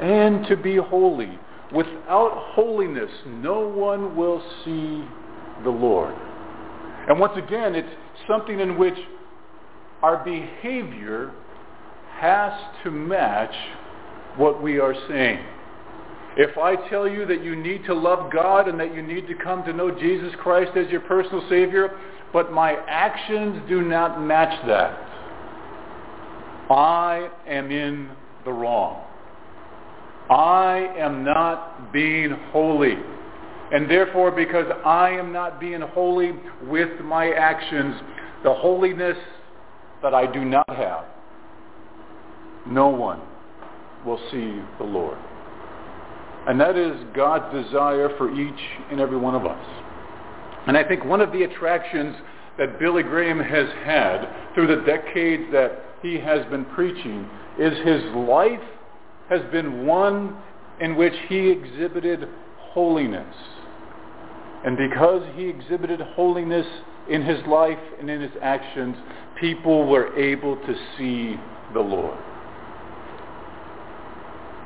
And 0.00 0.46
to 0.46 0.56
be 0.56 0.76
holy. 0.76 1.38
Without 1.72 2.32
holiness, 2.54 3.10
no 3.26 3.68
one 3.68 4.16
will 4.16 4.42
see 4.64 5.04
the 5.64 5.70
Lord. 5.70 6.14
And 7.08 7.18
once 7.18 7.36
again, 7.36 7.74
it's 7.74 7.88
something 8.26 8.60
in 8.60 8.78
which 8.78 8.96
our 10.02 10.24
behavior 10.24 11.32
has 12.18 12.52
to 12.84 12.90
match 12.90 13.54
what 14.36 14.62
we 14.62 14.78
are 14.78 14.94
saying. 15.08 15.44
If 16.36 16.56
I 16.56 16.76
tell 16.88 17.06
you 17.06 17.26
that 17.26 17.44
you 17.44 17.54
need 17.56 17.84
to 17.84 17.94
love 17.94 18.32
God 18.32 18.66
and 18.68 18.80
that 18.80 18.94
you 18.94 19.02
need 19.02 19.26
to 19.28 19.34
come 19.34 19.64
to 19.64 19.72
know 19.72 19.90
Jesus 19.90 20.32
Christ 20.42 20.72
as 20.76 20.88
your 20.90 21.02
personal 21.02 21.46
Savior, 21.48 21.98
but 22.32 22.52
my 22.52 22.76
actions 22.88 23.62
do 23.68 23.82
not 23.82 24.22
match 24.22 24.66
that, 24.66 25.08
I 26.70 27.28
am 27.46 27.70
in 27.70 28.08
the 28.46 28.52
wrong. 28.52 29.04
I 30.30 30.94
am 30.96 31.22
not 31.22 31.92
being 31.92 32.30
holy. 32.50 32.96
And 33.72 33.90
therefore, 33.90 34.30
because 34.30 34.66
I 34.84 35.10
am 35.10 35.32
not 35.32 35.60
being 35.60 35.82
holy 35.82 36.32
with 36.66 37.00
my 37.00 37.30
actions, 37.30 37.96
the 38.42 38.54
holiness 38.54 39.18
that 40.02 40.14
I 40.14 40.30
do 40.30 40.44
not 40.44 40.68
have, 40.68 41.04
no 42.66 42.88
one 42.88 43.20
will 44.06 44.20
see 44.30 44.60
the 44.78 44.84
Lord. 44.84 45.18
And 46.46 46.60
that 46.60 46.76
is 46.76 46.96
God's 47.14 47.64
desire 47.64 48.16
for 48.16 48.30
each 48.32 48.60
and 48.90 49.00
every 49.00 49.16
one 49.16 49.34
of 49.34 49.46
us. 49.46 49.66
And 50.66 50.76
I 50.76 50.84
think 50.84 51.04
one 51.04 51.20
of 51.20 51.32
the 51.32 51.42
attractions 51.42 52.16
that 52.58 52.78
Billy 52.78 53.02
Graham 53.02 53.38
has 53.38 53.68
had 53.84 54.54
through 54.54 54.68
the 54.68 54.82
decades 54.84 55.44
that 55.52 55.84
he 56.02 56.18
has 56.18 56.44
been 56.46 56.64
preaching 56.66 57.28
is 57.58 57.76
his 57.84 58.02
life 58.14 58.60
has 59.28 59.40
been 59.50 59.86
one 59.86 60.36
in 60.80 60.96
which 60.96 61.14
he 61.28 61.48
exhibited 61.50 62.28
holiness. 62.58 63.34
And 64.64 64.76
because 64.76 65.22
he 65.34 65.44
exhibited 65.44 66.00
holiness 66.00 66.66
in 67.08 67.22
his 67.22 67.44
life 67.46 67.78
and 68.00 68.10
in 68.10 68.20
his 68.20 68.32
actions, 68.40 68.96
people 69.40 69.86
were 69.86 70.16
able 70.16 70.56
to 70.56 70.74
see 70.96 71.36
the 71.72 71.80
Lord. 71.80 72.18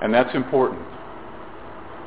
And 0.02 0.12
that's 0.12 0.34
important. 0.34 0.95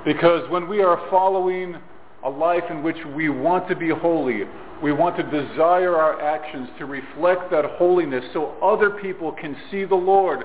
Because 0.05 0.49
when 0.49 0.67
we 0.67 0.81
are 0.81 0.99
following 1.09 1.75
a 2.23 2.29
life 2.29 2.63
in 2.69 2.83
which 2.83 2.97
we 3.15 3.29
want 3.29 3.67
to 3.69 3.75
be 3.75 3.89
holy, 3.89 4.43
we 4.81 4.91
want 4.91 5.17
to 5.17 5.23
desire 5.23 5.95
our 5.95 6.21
actions 6.21 6.69
to 6.79 6.85
reflect 6.85 7.51
that 7.51 7.65
holiness 7.77 8.23
so 8.33 8.51
other 8.61 8.91
people 8.91 9.31
can 9.33 9.55
see 9.69 9.85
the 9.85 9.95
Lord, 9.95 10.43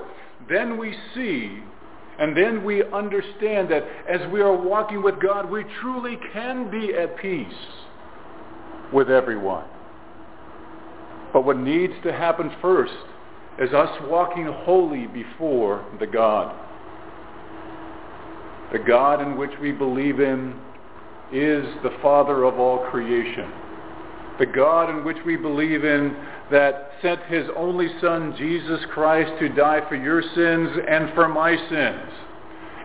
then 0.49 0.77
we 0.77 0.93
see 1.13 1.61
And 2.17 2.35
then 2.35 2.63
we 2.63 2.83
understand 2.83 3.69
that 3.71 3.83
as 4.09 4.21
we 4.31 4.41
are 4.41 4.55
walking 4.55 5.03
with 5.03 5.19
God, 5.21 5.49
we 5.49 5.65
truly 5.81 6.17
can 6.31 6.71
be 6.71 6.93
at 6.93 7.17
peace 7.17 7.47
with 8.93 9.09
everyone. 9.09 9.65
But 11.33 11.45
what 11.45 11.57
needs 11.57 11.93
to 12.03 12.13
happen 12.13 12.51
first 12.61 12.93
is 13.59 13.73
us 13.73 13.89
walking 14.03 14.45
holy 14.45 15.07
before 15.07 15.85
the 15.99 16.07
God. 16.07 16.55
The 18.75 18.83
God 18.83 19.21
in 19.21 19.37
which 19.37 19.57
we 19.61 19.71
believe 19.71 20.19
in 20.19 20.53
is 21.31 21.63
the 21.81 21.97
Father 22.01 22.43
of 22.43 22.59
all 22.59 22.79
creation. 22.91 23.49
The 24.37 24.47
God 24.47 24.89
in 24.89 25.05
which 25.05 25.15
we 25.25 25.37
believe 25.37 25.85
in 25.85 26.13
that 26.51 26.91
sent 27.01 27.23
his 27.27 27.47
only 27.55 27.87
Son, 28.01 28.35
Jesus 28.37 28.81
Christ, 28.91 29.31
to 29.39 29.47
die 29.47 29.79
for 29.87 29.95
your 29.95 30.21
sins 30.21 30.77
and 30.89 31.13
for 31.13 31.29
my 31.29 31.55
sins. 31.69 32.11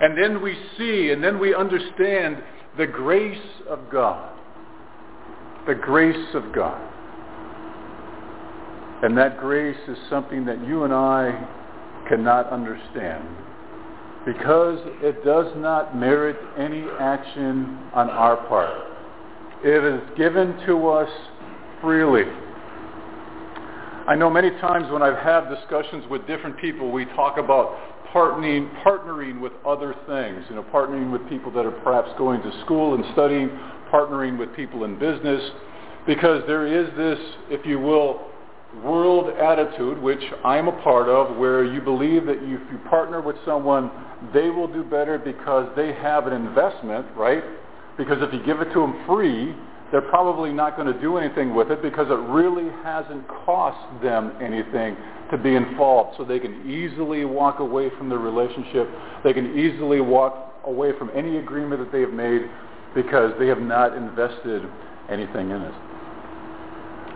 And 0.00 0.16
then 0.16 0.40
we 0.40 0.56
see 0.78 1.10
and 1.10 1.24
then 1.24 1.40
we 1.40 1.56
understand 1.56 2.40
the 2.78 2.86
grace 2.86 3.36
of 3.68 3.90
God. 3.90 4.30
The 5.66 5.74
grace 5.74 6.34
of 6.34 6.52
God. 6.54 6.80
And 9.02 9.18
that 9.18 9.40
grace 9.40 9.88
is 9.88 9.98
something 10.08 10.44
that 10.44 10.64
you 10.68 10.84
and 10.84 10.94
I 10.94 11.48
cannot 12.08 12.48
understand 12.50 13.26
because 14.26 14.78
it 15.02 15.24
does 15.24 15.46
not 15.56 15.96
merit 15.96 16.36
any 16.58 16.84
action 16.98 17.78
on 17.94 18.10
our 18.10 18.36
part. 18.48 18.88
It 19.64 19.84
is 19.84 20.00
given 20.16 20.56
to 20.66 20.88
us 20.88 21.10
freely. 21.80 22.24
I 24.06 24.14
know 24.16 24.30
many 24.30 24.50
times 24.60 24.90
when 24.90 25.02
I've 25.02 25.18
had 25.18 25.48
discussions 25.54 26.04
with 26.10 26.26
different 26.26 26.58
people, 26.58 26.90
we 26.90 27.04
talk 27.06 27.38
about 27.38 27.76
partnering, 28.12 28.68
partnering 28.82 29.40
with 29.40 29.52
other 29.66 29.94
things, 30.06 30.44
you 30.48 30.56
know, 30.56 30.64
partnering 30.64 31.12
with 31.12 31.26
people 31.28 31.50
that 31.52 31.64
are 31.64 31.70
perhaps 31.70 32.10
going 32.18 32.42
to 32.42 32.60
school 32.64 32.94
and 32.94 33.04
studying, 33.12 33.48
partnering 33.92 34.38
with 34.38 34.54
people 34.56 34.84
in 34.84 34.98
business, 34.98 35.42
because 36.06 36.42
there 36.46 36.66
is 36.66 36.88
this, 36.96 37.18
if 37.50 37.64
you 37.64 37.78
will, 37.78 38.29
world 38.84 39.36
attitude, 39.36 40.00
which 40.00 40.22
I'm 40.44 40.68
a 40.68 40.82
part 40.82 41.08
of, 41.08 41.36
where 41.36 41.64
you 41.64 41.80
believe 41.80 42.26
that 42.26 42.36
if 42.36 42.60
you 42.70 42.78
partner 42.88 43.20
with 43.20 43.36
someone, 43.44 43.90
they 44.32 44.50
will 44.50 44.68
do 44.68 44.84
better 44.84 45.18
because 45.18 45.68
they 45.76 45.92
have 45.94 46.26
an 46.26 46.32
investment, 46.32 47.06
right? 47.16 47.42
Because 47.98 48.18
if 48.20 48.32
you 48.32 48.44
give 48.44 48.60
it 48.60 48.72
to 48.72 48.80
them 48.80 49.04
free, 49.06 49.54
they're 49.90 50.00
probably 50.00 50.52
not 50.52 50.76
going 50.76 50.92
to 50.92 51.00
do 51.00 51.16
anything 51.16 51.54
with 51.54 51.70
it 51.70 51.82
because 51.82 52.08
it 52.08 52.20
really 52.30 52.70
hasn't 52.84 53.26
cost 53.28 54.02
them 54.02 54.32
anything 54.40 54.96
to 55.30 55.38
be 55.38 55.56
involved. 55.56 56.16
So 56.16 56.24
they 56.24 56.38
can 56.38 56.70
easily 56.70 57.24
walk 57.24 57.58
away 57.58 57.90
from 57.98 58.08
the 58.08 58.16
relationship. 58.16 58.88
They 59.24 59.32
can 59.32 59.58
easily 59.58 60.00
walk 60.00 60.54
away 60.64 60.92
from 60.96 61.10
any 61.14 61.38
agreement 61.38 61.80
that 61.80 61.90
they 61.90 62.02
have 62.02 62.12
made 62.12 62.42
because 62.94 63.32
they 63.38 63.48
have 63.48 63.60
not 63.60 63.96
invested 63.96 64.62
anything 65.08 65.50
in 65.50 65.62
it. 65.62 65.89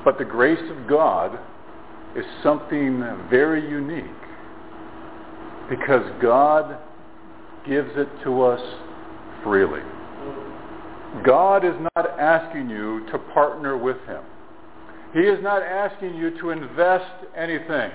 But 0.04 0.18
the 0.18 0.24
grace 0.24 0.70
of 0.70 0.86
God 0.86 1.38
is 2.16 2.24
something 2.42 3.00
very 3.30 3.68
unique 3.68 4.04
because 5.68 6.04
God 6.20 6.78
gives 7.66 7.90
it 7.96 8.08
to 8.24 8.42
us 8.42 8.60
freely. 9.42 9.80
God 11.24 11.64
is 11.64 11.74
not 11.96 12.18
asking 12.18 12.68
you 12.68 13.06
to 13.10 13.18
partner 13.32 13.78
with 13.78 13.96
him. 14.06 14.22
He 15.14 15.20
is 15.20 15.42
not 15.42 15.62
asking 15.62 16.16
you 16.16 16.38
to 16.40 16.50
invest 16.50 17.24
anything. 17.36 17.90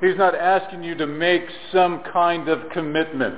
He's 0.00 0.16
not 0.16 0.34
asking 0.34 0.82
you 0.82 0.94
to 0.96 1.06
make 1.06 1.42
some 1.72 2.02
kind 2.12 2.48
of 2.48 2.70
commitment. 2.70 3.36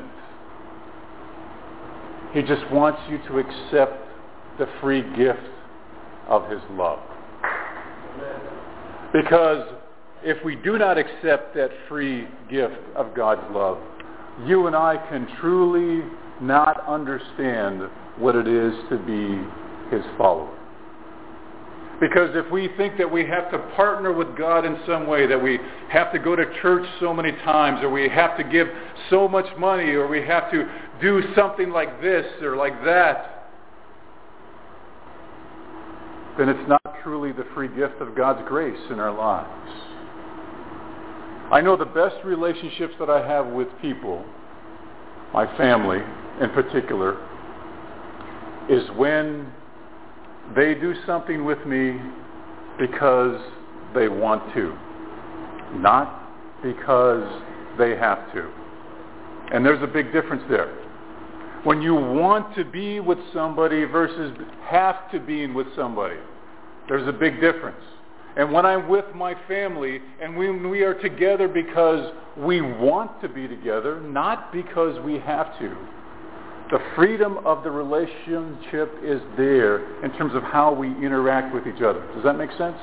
He 2.32 2.42
just 2.42 2.68
wants 2.72 3.00
you 3.08 3.18
to 3.28 3.38
accept 3.38 4.08
the 4.58 4.68
free 4.80 5.02
gift 5.16 5.40
of 6.26 6.50
his 6.50 6.60
love. 6.72 6.98
Because 9.14 9.68
if 10.24 10.44
we 10.44 10.56
do 10.56 10.76
not 10.76 10.98
accept 10.98 11.54
that 11.54 11.70
free 11.88 12.26
gift 12.50 12.74
of 12.96 13.14
God's 13.14 13.44
love, 13.54 13.78
you 14.44 14.66
and 14.66 14.74
I 14.74 14.96
can 15.08 15.28
truly 15.40 16.04
not 16.42 16.84
understand 16.88 17.82
what 18.18 18.34
it 18.34 18.48
is 18.48 18.74
to 18.90 18.98
be 18.98 19.94
his 19.94 20.04
follower. 20.18 20.52
Because 22.00 22.30
if 22.34 22.50
we 22.50 22.68
think 22.76 22.98
that 22.98 23.10
we 23.10 23.24
have 23.24 23.52
to 23.52 23.58
partner 23.76 24.12
with 24.12 24.36
God 24.36 24.64
in 24.64 24.76
some 24.84 25.06
way, 25.06 25.28
that 25.28 25.40
we 25.40 25.60
have 25.90 26.12
to 26.12 26.18
go 26.18 26.34
to 26.34 26.44
church 26.60 26.84
so 26.98 27.14
many 27.14 27.30
times, 27.44 27.84
or 27.84 27.90
we 27.90 28.08
have 28.08 28.36
to 28.36 28.42
give 28.42 28.66
so 29.10 29.28
much 29.28 29.46
money, 29.56 29.90
or 29.90 30.08
we 30.08 30.20
have 30.22 30.50
to 30.50 30.68
do 31.00 31.22
something 31.36 31.70
like 31.70 32.02
this 32.02 32.26
or 32.42 32.56
like 32.56 32.84
that, 32.84 33.33
then 36.38 36.48
it's 36.48 36.68
not 36.68 36.82
truly 37.02 37.32
the 37.32 37.46
free 37.54 37.68
gift 37.68 38.00
of 38.00 38.16
God's 38.16 38.46
grace 38.48 38.80
in 38.90 38.98
our 38.98 39.12
lives. 39.12 39.70
I 41.52 41.60
know 41.60 41.76
the 41.76 41.84
best 41.84 42.16
relationships 42.24 42.94
that 42.98 43.10
I 43.10 43.26
have 43.26 43.46
with 43.46 43.68
people, 43.80 44.24
my 45.32 45.46
family 45.56 45.98
in 46.40 46.50
particular, 46.50 47.18
is 48.68 48.82
when 48.96 49.52
they 50.56 50.74
do 50.74 50.94
something 51.06 51.44
with 51.44 51.64
me 51.66 52.00
because 52.78 53.40
they 53.94 54.08
want 54.08 54.52
to, 54.54 54.76
not 55.78 56.62
because 56.62 57.42
they 57.78 57.90
have 57.90 58.32
to. 58.32 58.50
And 59.52 59.64
there's 59.64 59.82
a 59.82 59.86
big 59.86 60.12
difference 60.12 60.42
there. 60.48 60.83
When 61.64 61.80
you 61.80 61.94
want 61.94 62.54
to 62.56 62.64
be 62.64 63.00
with 63.00 63.18
somebody 63.32 63.84
versus 63.84 64.36
have 64.64 65.10
to 65.12 65.18
be 65.18 65.46
with 65.46 65.66
somebody, 65.74 66.16
there's 66.88 67.08
a 67.08 67.12
big 67.12 67.40
difference. 67.40 67.80
And 68.36 68.52
when 68.52 68.66
I'm 68.66 68.88
with 68.88 69.06
my 69.14 69.34
family 69.48 70.00
and 70.20 70.36
when 70.36 70.68
we 70.68 70.82
are 70.82 70.94
together 70.94 71.48
because 71.48 72.12
we 72.36 72.60
want 72.60 73.20
to 73.22 73.28
be 73.28 73.48
together, 73.48 74.00
not 74.00 74.52
because 74.52 75.00
we 75.04 75.18
have 75.20 75.58
to, 75.58 75.74
the 76.70 76.80
freedom 76.96 77.38
of 77.46 77.62
the 77.62 77.70
relationship 77.70 78.92
is 79.02 79.20
there 79.36 80.04
in 80.04 80.12
terms 80.18 80.34
of 80.34 80.42
how 80.42 80.72
we 80.72 80.88
interact 80.88 81.54
with 81.54 81.66
each 81.66 81.82
other. 81.82 82.04
Does 82.14 82.24
that 82.24 82.36
make 82.36 82.50
sense? 82.58 82.76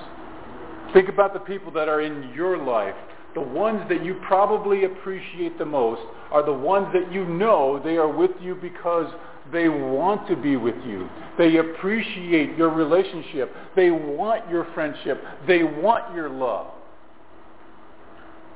Think 0.94 1.10
about 1.10 1.34
the 1.34 1.40
people 1.40 1.72
that 1.74 1.88
are 1.88 2.02
in 2.02 2.32
your 2.34 2.58
life. 2.58 2.96
The 3.34 3.42
ones 3.42 3.82
that 3.90 4.04
you 4.04 4.16
probably 4.28 4.84
appreciate 4.84 5.58
the 5.58 5.66
most 5.66 6.02
are 6.32 6.46
the 6.46 6.54
ones 6.54 6.88
that 6.94 7.12
you 7.12 7.26
know 7.26 7.82
they 7.84 7.98
are 7.98 8.12
with 8.12 8.32
you 8.42 8.56
because 8.56 9.12
they 9.52 9.70
want 9.70 10.28
to 10.28 10.36
be 10.36 10.56
with 10.56 10.76
you. 10.86 11.10
They 11.38 11.58
appreciate 11.58 12.58
your 12.58 12.70
relationship. 12.70 13.54
They 13.76 13.92
want 13.92 14.50
your 14.50 14.68
friendship. 14.74 15.24
They 15.48 15.64
want 15.64 16.14
your 16.14 16.30
love. 16.30 16.68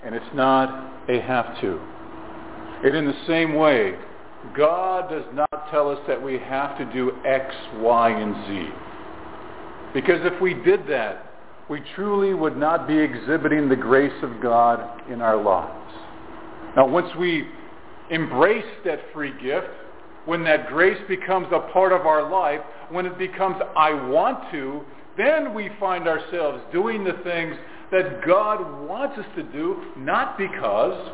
And 0.04 0.14
it's 0.14 0.26
not 0.34 0.94
a 1.10 1.20
have 1.22 1.60
to. 1.62 1.80
And 2.84 2.96
in 2.96 3.06
the 3.06 3.26
same 3.28 3.56
way, 3.56 3.96
God 4.56 5.10
does 5.10 5.26
not 5.34 5.72
tell 5.72 5.90
us 5.90 6.00
that 6.08 6.22
we 6.22 6.38
have 6.38 6.78
to 6.78 6.86
do 6.94 7.14
X, 7.26 7.54
Y, 7.78 8.10
and 8.10 8.36
Z. 8.48 8.70
Because 9.94 10.20
if 10.24 10.40
we 10.42 10.54
did 10.54 10.88
that, 10.88 11.32
we 11.70 11.82
truly 11.96 12.34
would 12.34 12.58
not 12.58 12.88
be 12.88 12.98
exhibiting 12.98 13.70
the 13.70 13.76
grace 13.76 14.24
of 14.24 14.42
God 14.42 15.02
in 15.12 15.22
our 15.22 15.42
lives. 15.42 15.94
Now, 16.76 16.88
once 16.88 17.10
we 17.18 17.48
embrace 18.12 18.66
that 18.86 19.00
free 19.14 19.34
gift, 19.42 19.68
when 20.26 20.44
that 20.44 20.68
grace 20.68 21.00
becomes 21.08 21.48
a 21.52 21.60
part 21.72 21.92
of 21.92 22.06
our 22.06 22.30
life, 22.30 22.62
when 22.90 23.06
it 23.06 23.18
becomes 23.18 23.58
I 23.76 23.94
want 23.94 24.52
to, 24.52 24.82
then 25.18 25.54
we 25.54 25.70
find 25.80 26.08
ourselves 26.08 26.62
doing 26.72 27.04
the 27.04 27.18
things 27.24 27.56
that 27.92 28.26
God 28.26 28.88
wants 28.88 29.18
us 29.18 29.26
to 29.36 29.44
do, 29.44 29.84
not 29.98 30.38
because 30.38 31.12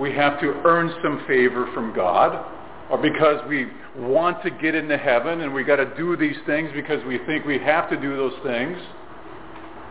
we 0.00 0.12
have 0.12 0.40
to 0.40 0.60
earn 0.64 0.92
some 1.02 1.24
favor 1.26 1.70
from 1.74 1.94
God 1.94 2.44
or 2.90 2.98
because 2.98 3.40
we 3.48 3.66
want 3.96 4.42
to 4.42 4.50
get 4.50 4.74
into 4.74 4.96
heaven 4.96 5.42
and 5.42 5.52
we 5.52 5.62
got 5.62 5.76
to 5.76 5.94
do 5.96 6.16
these 6.16 6.36
things 6.46 6.70
because 6.74 7.04
we 7.04 7.18
think 7.26 7.44
we 7.44 7.58
have 7.58 7.88
to 7.90 7.96
do 8.00 8.16
those 8.16 8.34
things. 8.42 8.78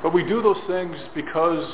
But 0.02 0.14
we 0.14 0.24
do 0.24 0.42
those 0.42 0.62
things 0.68 0.96
because 1.14 1.72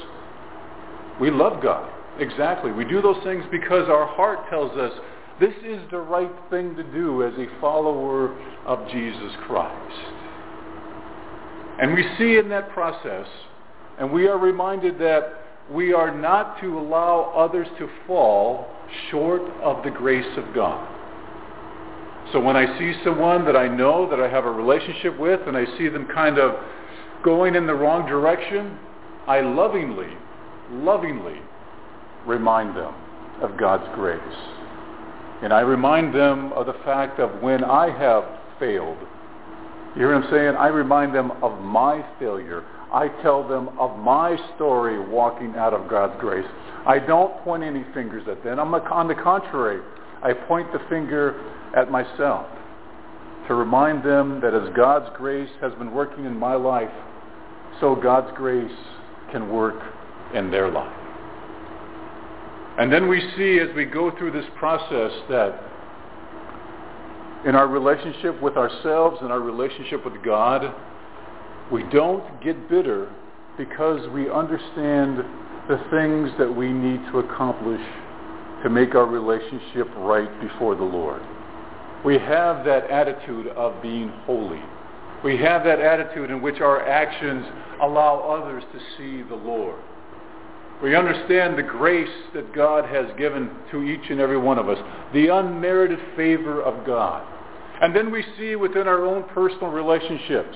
we 1.19 1.31
love 1.31 1.61
God. 1.61 1.91
Exactly. 2.19 2.71
We 2.71 2.85
do 2.85 3.01
those 3.01 3.21
things 3.23 3.43
because 3.51 3.89
our 3.89 4.05
heart 4.05 4.49
tells 4.49 4.71
us 4.77 4.91
this 5.39 5.53
is 5.65 5.81
the 5.91 5.99
right 5.99 6.31
thing 6.49 6.75
to 6.75 6.83
do 6.83 7.23
as 7.23 7.33
a 7.37 7.47
follower 7.59 8.35
of 8.65 8.87
Jesus 8.89 9.31
Christ. 9.45 9.97
And 11.81 11.93
we 11.93 12.05
see 12.17 12.37
in 12.37 12.47
that 12.49 12.69
process, 12.71 13.27
and 13.99 14.11
we 14.11 14.27
are 14.27 14.37
reminded 14.37 14.97
that 14.99 15.41
we 15.69 15.93
are 15.93 16.15
not 16.15 16.61
to 16.61 16.79
allow 16.79 17.33
others 17.35 17.67
to 17.79 17.89
fall 18.07 18.67
short 19.11 19.41
of 19.61 19.83
the 19.83 19.91
grace 19.91 20.37
of 20.37 20.53
God. 20.53 20.87
So 22.31 22.39
when 22.39 22.55
I 22.55 22.79
see 22.79 22.93
someone 23.03 23.45
that 23.45 23.55
I 23.57 23.67
know, 23.67 24.09
that 24.09 24.19
I 24.19 24.29
have 24.29 24.45
a 24.45 24.51
relationship 24.51 25.19
with, 25.19 25.41
and 25.47 25.57
I 25.57 25.65
see 25.77 25.89
them 25.89 26.07
kind 26.13 26.37
of 26.37 26.55
going 27.25 27.55
in 27.55 27.65
the 27.65 27.73
wrong 27.73 28.07
direction, 28.07 28.77
I 29.27 29.41
lovingly, 29.41 30.13
lovingly 30.69 31.41
remind 32.27 32.77
them 32.77 32.93
of 33.41 33.57
God's 33.57 33.87
grace. 33.95 34.21
And 35.41 35.51
I 35.51 35.61
remind 35.61 36.13
them 36.13 36.53
of 36.53 36.67
the 36.67 36.77
fact 36.85 37.19
of 37.19 37.41
when 37.41 37.63
I 37.63 37.89
have 37.97 38.23
failed. 38.59 38.97
You 39.95 40.01
hear 40.01 40.13
what 40.13 40.23
I'm 40.23 40.31
saying? 40.31 40.55
I 40.55 40.67
remind 40.67 41.15
them 41.15 41.31
of 41.41 41.59
my 41.61 42.05
failure. 42.19 42.63
I 42.93 43.07
tell 43.23 43.45
them 43.45 43.69
of 43.79 43.97
my 43.97 44.37
story 44.55 44.99
walking 44.99 45.55
out 45.55 45.73
of 45.73 45.89
God's 45.89 46.13
grace. 46.19 46.45
I 46.85 46.99
don't 46.99 47.35
point 47.43 47.63
any 47.63 47.83
fingers 47.95 48.27
at 48.29 48.43
them. 48.43 48.59
I'm 48.59 48.73
on 48.73 49.07
the 49.07 49.15
contrary. 49.15 49.81
I 50.21 50.33
point 50.33 50.71
the 50.71 50.79
finger 50.89 51.41
at 51.75 51.89
myself 51.89 52.45
to 53.47 53.55
remind 53.55 54.03
them 54.03 54.41
that 54.41 54.53
as 54.53 54.69
God's 54.75 55.09
grace 55.17 55.49
has 55.61 55.73
been 55.73 55.91
working 55.91 56.25
in 56.25 56.37
my 56.37 56.55
life, 56.55 56.91
so 57.79 57.95
God's 57.95 58.31
grace 58.35 58.71
can 59.31 59.49
work 59.49 59.81
in 60.33 60.51
their 60.51 60.69
life. 60.69 60.93
And 62.77 62.91
then 62.91 63.07
we 63.07 63.21
see 63.37 63.59
as 63.59 63.73
we 63.75 63.85
go 63.85 64.11
through 64.17 64.31
this 64.31 64.45
process 64.57 65.11
that 65.29 65.61
in 67.45 67.55
our 67.55 67.67
relationship 67.67 68.41
with 68.41 68.57
ourselves 68.57 69.17
and 69.21 69.31
our 69.31 69.39
relationship 69.39 70.03
with 70.03 70.21
God, 70.23 70.73
we 71.71 71.83
don't 71.83 72.41
get 72.43 72.69
bitter 72.69 73.11
because 73.57 74.09
we 74.09 74.29
understand 74.29 75.19
the 75.69 75.77
things 75.89 76.29
that 76.37 76.53
we 76.53 76.71
need 76.71 76.99
to 77.11 77.19
accomplish 77.19 77.81
to 78.63 78.69
make 78.69 78.93
our 78.95 79.05
relationship 79.05 79.87
right 79.97 80.29
before 80.41 80.75
the 80.75 80.83
Lord. 80.83 81.21
We 82.03 82.15
have 82.19 82.65
that 82.65 82.89
attitude 82.89 83.47
of 83.47 83.81
being 83.81 84.09
holy. 84.25 84.61
We 85.25 85.37
have 85.37 85.63
that 85.63 85.79
attitude 85.79 86.29
in 86.29 86.39
which 86.39 86.61
our 86.61 86.87
actions 86.87 87.47
allow 87.81 88.19
others 88.19 88.63
to 88.71 88.79
see 88.95 89.27
the 89.27 89.35
Lord. 89.35 89.81
We 90.83 90.95
understand 90.95 91.57
the 91.57 91.63
grace 91.63 92.07
that 92.35 92.53
God 92.53 92.85
has 92.85 93.07
given 93.17 93.49
to 93.71 93.81
each 93.81 94.11
and 94.11 94.19
every 94.19 94.37
one 94.37 94.59
of 94.59 94.69
us, 94.69 94.77
the 95.13 95.29
unmerited 95.29 95.97
favor 96.15 96.61
of 96.61 96.85
God. 96.85 97.25
And 97.81 97.95
then 97.95 98.11
we 98.11 98.23
see 98.37 98.55
within 98.55 98.87
our 98.87 99.03
own 99.03 99.23
personal 99.29 99.71
relationships, 99.71 100.55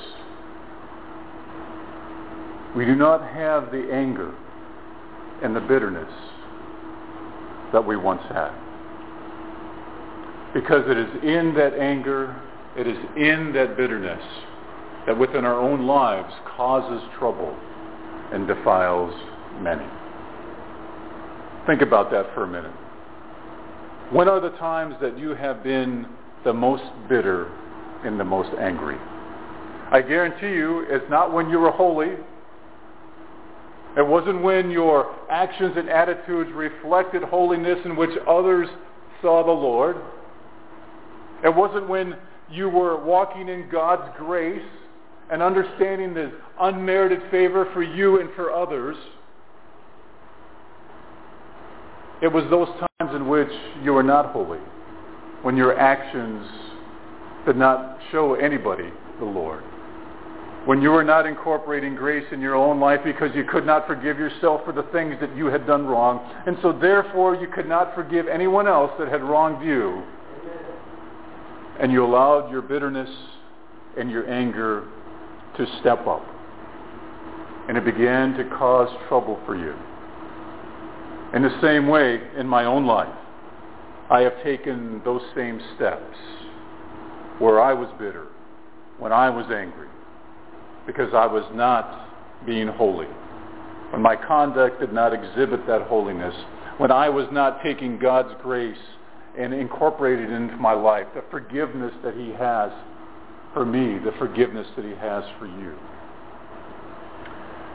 we 2.76 2.86
do 2.86 2.96
not 2.96 3.28
have 3.28 3.72
the 3.72 3.90
anger 3.92 4.36
and 5.42 5.56
the 5.56 5.62
bitterness 5.62 6.14
that 7.74 7.84
we 7.84 7.98
once 7.98 8.22
had. 8.30 8.52
Because 10.54 10.84
it 10.88 10.98
is 10.98 11.24
in 11.24 11.56
that 11.56 11.74
anger, 11.74 12.40
it 12.78 12.86
is 12.86 12.98
in 13.18 13.52
that 13.54 13.76
bitterness 13.76 14.22
that 15.10 15.18
within 15.18 15.44
our 15.44 15.60
own 15.60 15.88
lives 15.88 16.32
causes 16.56 17.02
trouble 17.18 17.58
and 18.32 18.46
defiles 18.46 19.12
many. 19.60 19.88
Think 21.66 21.82
about 21.82 22.12
that 22.12 22.32
for 22.36 22.44
a 22.44 22.48
minute. 22.48 22.72
When 24.12 24.30
are 24.30 24.40
the 24.40 24.56
times 24.60 24.94
that 25.02 25.18
you 25.18 25.30
have 25.32 25.64
been 25.64 26.06
the 26.44 26.54
most 26.54 26.84
bitter 27.10 27.52
and 28.06 28.20
the 28.20 28.24
most 28.24 28.56
angry? 28.60 28.98
I 29.92 30.04
guarantee 30.08 30.56
you 30.56 30.86
it's 30.88 31.10
not 31.10 31.34
when 31.34 31.50
you 31.50 31.58
were 31.58 31.72
holy. 31.72 32.12
It 33.98 34.06
wasn't 34.06 34.44
when 34.44 34.70
your 34.70 35.16
actions 35.32 35.74
and 35.76 35.90
attitudes 35.90 36.52
reflected 36.54 37.24
holiness 37.24 37.80
in 37.84 37.96
which 37.96 38.12
others 38.28 38.70
saw 39.24 39.44
the 39.44 39.52
Lord. 39.52 39.96
It 41.44 41.56
wasn't 41.56 41.90
when 41.90 42.16
you 42.52 42.70
were 42.70 43.04
walking 43.04 43.50
in 43.50 43.70
God's 43.72 44.16
grace 44.16 44.62
and 45.32 45.42
understanding 45.44 46.14
the 46.14 46.32
unmerited 46.60 47.22
favor 47.30 47.70
for 47.74 47.84
you 47.84 48.20
and 48.20 48.30
for 48.36 48.52
others. 48.52 48.96
It 52.22 52.28
was 52.28 52.44
those 52.50 52.68
times 53.00 53.16
in 53.16 53.28
which 53.28 53.50
you 53.84 53.94
were 53.94 54.04
not 54.04 54.32
holy, 54.32 54.60
when 55.42 55.56
your 55.56 55.78
actions 55.80 56.46
did 57.46 57.56
not 57.56 58.00
show 58.12 58.36
anybody 58.36 58.90
the 59.20 59.26
Lord. 59.26 59.64
When 60.66 60.82
you 60.82 60.90
were 60.90 61.06
not 61.06 61.26
incorporating 61.26 61.96
grace 61.96 62.26
in 62.34 62.42
your 62.42 62.56
own 62.56 62.82
life 62.82 63.00
because 63.06 63.34
you 63.34 63.46
could 63.46 63.66
not 63.66 63.88
forgive 63.88 64.20
yourself 64.20 64.62
for 64.66 64.74
the 64.74 64.84
things 64.92 65.16
that 65.22 65.36
you 65.36 65.46
had 65.46 65.66
done 65.66 65.86
wrong. 65.86 66.20
And 66.46 66.58
so 66.62 66.74
therefore 66.74 67.36
you 67.36 67.48
could 67.48 67.68
not 67.68 67.96
forgive 67.96 68.28
anyone 68.28 68.68
else 68.68 68.92
that 69.00 69.08
had 69.08 69.24
wronged 69.24 69.66
you. 69.66 70.04
And 71.80 71.94
you 71.94 72.04
allowed 72.04 72.52
your 72.52 72.62
bitterness 72.62 73.10
and 73.98 74.12
your 74.12 74.30
anger 74.30 74.86
to 75.60 75.80
step 75.82 76.08
up. 76.08 76.26
And 77.68 77.78
it 77.78 77.86
began 77.86 78.34
to 78.34 78.46
cause 78.58 78.90
trouble 79.08 79.40
for 79.46 79.56
you. 79.56 79.76
In 81.36 81.44
the 81.44 81.56
same 81.62 81.88
way, 81.88 82.20
in 82.38 82.48
my 82.48 82.66
own 82.66 82.88
life, 82.88 83.14
I 84.10 84.22
have 84.22 84.42
taken 84.44 85.02
those 85.06 85.22
same 85.36 85.62
steps 85.76 86.18
where 87.38 87.62
I 87.62 87.74
was 87.74 87.88
bitter, 88.00 88.28
when 88.98 89.14
I 89.14 89.30
was 89.30 89.46
angry, 89.52 89.88
because 90.88 91.14
I 91.14 91.28
was 91.28 91.44
not 91.54 92.10
being 92.48 92.68
holy, 92.68 93.08
when 93.92 94.02
my 94.02 94.16
conduct 94.16 94.80
did 94.80 94.92
not 94.92 95.14
exhibit 95.14 95.68
that 95.68 95.84
holiness, 95.84 96.34
when 96.80 96.92
I 96.92 97.10
was 97.10 97.28
not 97.32 97.62
taking 97.62 98.00
God's 98.00 98.34
grace 98.42 98.78
and 99.38 99.54
incorporating 99.54 100.26
it 100.26 100.32
into 100.32 100.58
my 100.58 100.74
life, 100.74 101.06
the 101.14 101.24
forgiveness 101.30 101.94
that 102.04 102.16
he 102.16 102.32
has 102.32 102.72
for 103.54 103.66
me, 103.66 103.98
the 104.00 104.12
forgiveness 104.18 104.68
that 104.76 104.86
he 104.86 104.92
has 104.92 105.24
for 105.40 105.46
you. 105.46 105.76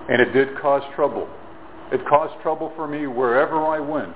And 0.08 0.20
it 0.20 0.32
did 0.32 0.56
cause 0.58 0.82
trouble 0.94 1.28
it 1.92 2.06
caused 2.08 2.40
trouble 2.42 2.72
for 2.76 2.88
me 2.88 3.06
wherever 3.06 3.64
I 3.64 3.78
went 3.78 4.14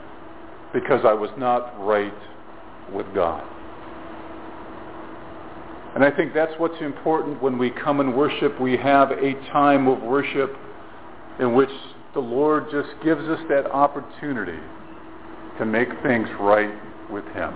because 0.72 1.04
I 1.04 1.12
was 1.12 1.30
not 1.38 1.78
right 1.84 2.12
with 2.92 3.06
God. 3.14 3.44
And 5.94 6.04
I 6.04 6.10
think 6.10 6.34
that's 6.34 6.52
what's 6.58 6.80
important 6.80 7.42
when 7.42 7.58
we 7.58 7.70
come 7.70 8.00
and 8.00 8.16
worship. 8.16 8.60
We 8.60 8.76
have 8.76 9.10
a 9.10 9.34
time 9.52 9.88
of 9.88 10.02
worship 10.02 10.56
in 11.40 11.54
which 11.54 11.70
the 12.14 12.20
Lord 12.20 12.66
just 12.70 12.88
gives 13.04 13.22
us 13.22 13.40
that 13.48 13.66
opportunity 13.66 14.58
to 15.58 15.64
make 15.64 15.88
things 16.02 16.28
right 16.40 16.74
with 17.10 17.24
him. 17.26 17.54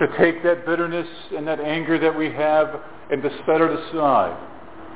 To 0.00 0.06
take 0.18 0.42
that 0.42 0.66
bitterness 0.66 1.08
and 1.36 1.46
that 1.46 1.60
anger 1.60 1.98
that 1.98 2.16
we 2.16 2.32
have 2.32 2.80
and 3.10 3.22
to 3.22 3.30
set 3.46 3.60
it 3.60 3.70
aside. 3.70 4.36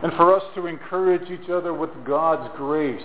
And 0.03 0.13
for 0.15 0.35
us 0.35 0.43
to 0.55 0.67
encourage 0.67 1.31
each 1.31 1.49
other 1.49 1.73
with 1.73 1.91
God's 2.07 2.51
grace 2.57 3.03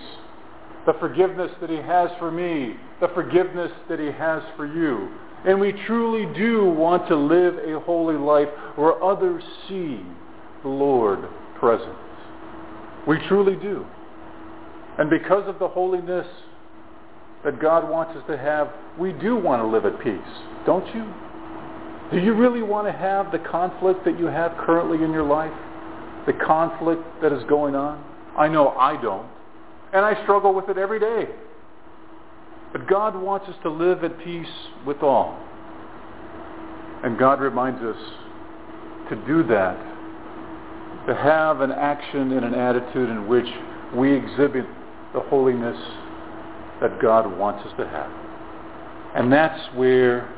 the 0.85 0.93
forgiveness 0.99 1.51
that 1.61 1.69
he 1.69 1.77
has 1.77 2.09
for 2.17 2.31
me, 2.31 2.75
the 2.99 3.09
forgiveness 3.09 3.71
that 3.89 3.99
he 3.99 4.07
has 4.07 4.41
for 4.55 4.65
you. 4.65 5.09
And 5.45 5.59
we 5.59 5.71
truly 5.85 6.25
do 6.37 6.65
want 6.65 7.07
to 7.09 7.15
live 7.15 7.57
a 7.57 7.79
holy 7.79 8.17
life 8.17 8.47
where 8.75 9.01
others 9.03 9.43
see 9.67 10.01
the 10.63 10.69
Lord 10.69 11.19
present. 11.59 11.95
We 13.07 13.17
truly 13.27 13.55
do. 13.55 13.85
And 14.97 15.09
because 15.09 15.47
of 15.47 15.59
the 15.59 15.67
holiness 15.67 16.27
that 17.45 17.61
God 17.61 17.89
wants 17.89 18.17
us 18.17 18.23
to 18.27 18.37
have, 18.37 18.69
we 18.99 19.13
do 19.13 19.35
want 19.35 19.61
to 19.61 19.67
live 19.67 19.85
at 19.85 20.01
peace, 20.03 20.19
don't 20.65 20.87
you? 20.93 21.05
Do 22.11 22.19
you 22.19 22.33
really 22.33 22.63
want 22.63 22.87
to 22.87 22.91
have 22.91 23.31
the 23.31 23.39
conflict 23.39 24.03
that 24.05 24.17
you 24.17 24.25
have 24.25 24.57
currently 24.57 25.03
in 25.03 25.11
your 25.11 25.23
life? 25.23 25.53
The 26.25 26.33
conflict 26.33 27.03
that 27.21 27.31
is 27.31 27.43
going 27.47 27.75
on? 27.75 28.03
I 28.37 28.47
know 28.47 28.69
I 28.69 28.99
don't. 28.99 29.27
And 29.93 30.05
I 30.05 30.21
struggle 30.23 30.53
with 30.53 30.69
it 30.69 30.77
every 30.77 30.99
day. 30.99 31.27
But 32.71 32.87
God 32.87 33.15
wants 33.15 33.47
us 33.47 33.55
to 33.63 33.69
live 33.69 34.03
at 34.03 34.19
peace 34.23 34.47
with 34.85 35.03
all. 35.03 35.37
And 37.03 37.17
God 37.17 37.41
reminds 37.41 37.81
us 37.81 37.97
to 39.09 39.15
do 39.27 39.43
that, 39.47 39.77
to 41.07 41.15
have 41.15 41.61
an 41.61 41.71
action 41.71 42.31
and 42.33 42.45
an 42.45 42.53
attitude 42.53 43.09
in 43.09 43.27
which 43.27 43.47
we 43.95 44.13
exhibit 44.13 44.65
the 45.13 45.21
holiness 45.21 45.77
that 46.81 47.01
God 47.01 47.37
wants 47.37 47.65
us 47.65 47.73
to 47.77 47.87
have. 47.87 48.11
And 49.15 49.31
that's 49.31 49.75
where 49.75 50.29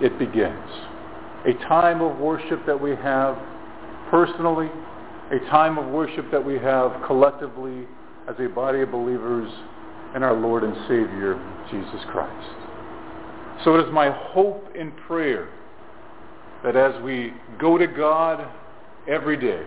it 0.00 0.18
begins. 0.18 0.70
A 1.46 1.54
time 1.68 2.00
of 2.00 2.18
worship 2.18 2.66
that 2.66 2.80
we 2.80 2.90
have 2.90 3.38
personally, 4.10 4.68
a 5.30 5.38
time 5.50 5.78
of 5.78 5.86
worship 5.92 6.30
that 6.30 6.44
we 6.44 6.54
have 6.54 7.02
collectively 7.06 7.86
as 8.28 8.34
a 8.38 8.48
body 8.48 8.80
of 8.80 8.90
believers 8.90 9.50
in 10.14 10.22
our 10.22 10.34
Lord 10.34 10.64
and 10.64 10.74
Savior, 10.88 11.38
Jesus 11.70 12.04
Christ. 12.10 12.56
So 13.64 13.76
it 13.76 13.86
is 13.86 13.92
my 13.92 14.10
hope 14.10 14.66
and 14.76 14.96
prayer 15.06 15.48
that 16.64 16.76
as 16.76 17.00
we 17.02 17.32
go 17.58 17.78
to 17.78 17.86
God 17.86 18.46
every 19.08 19.36
day, 19.36 19.62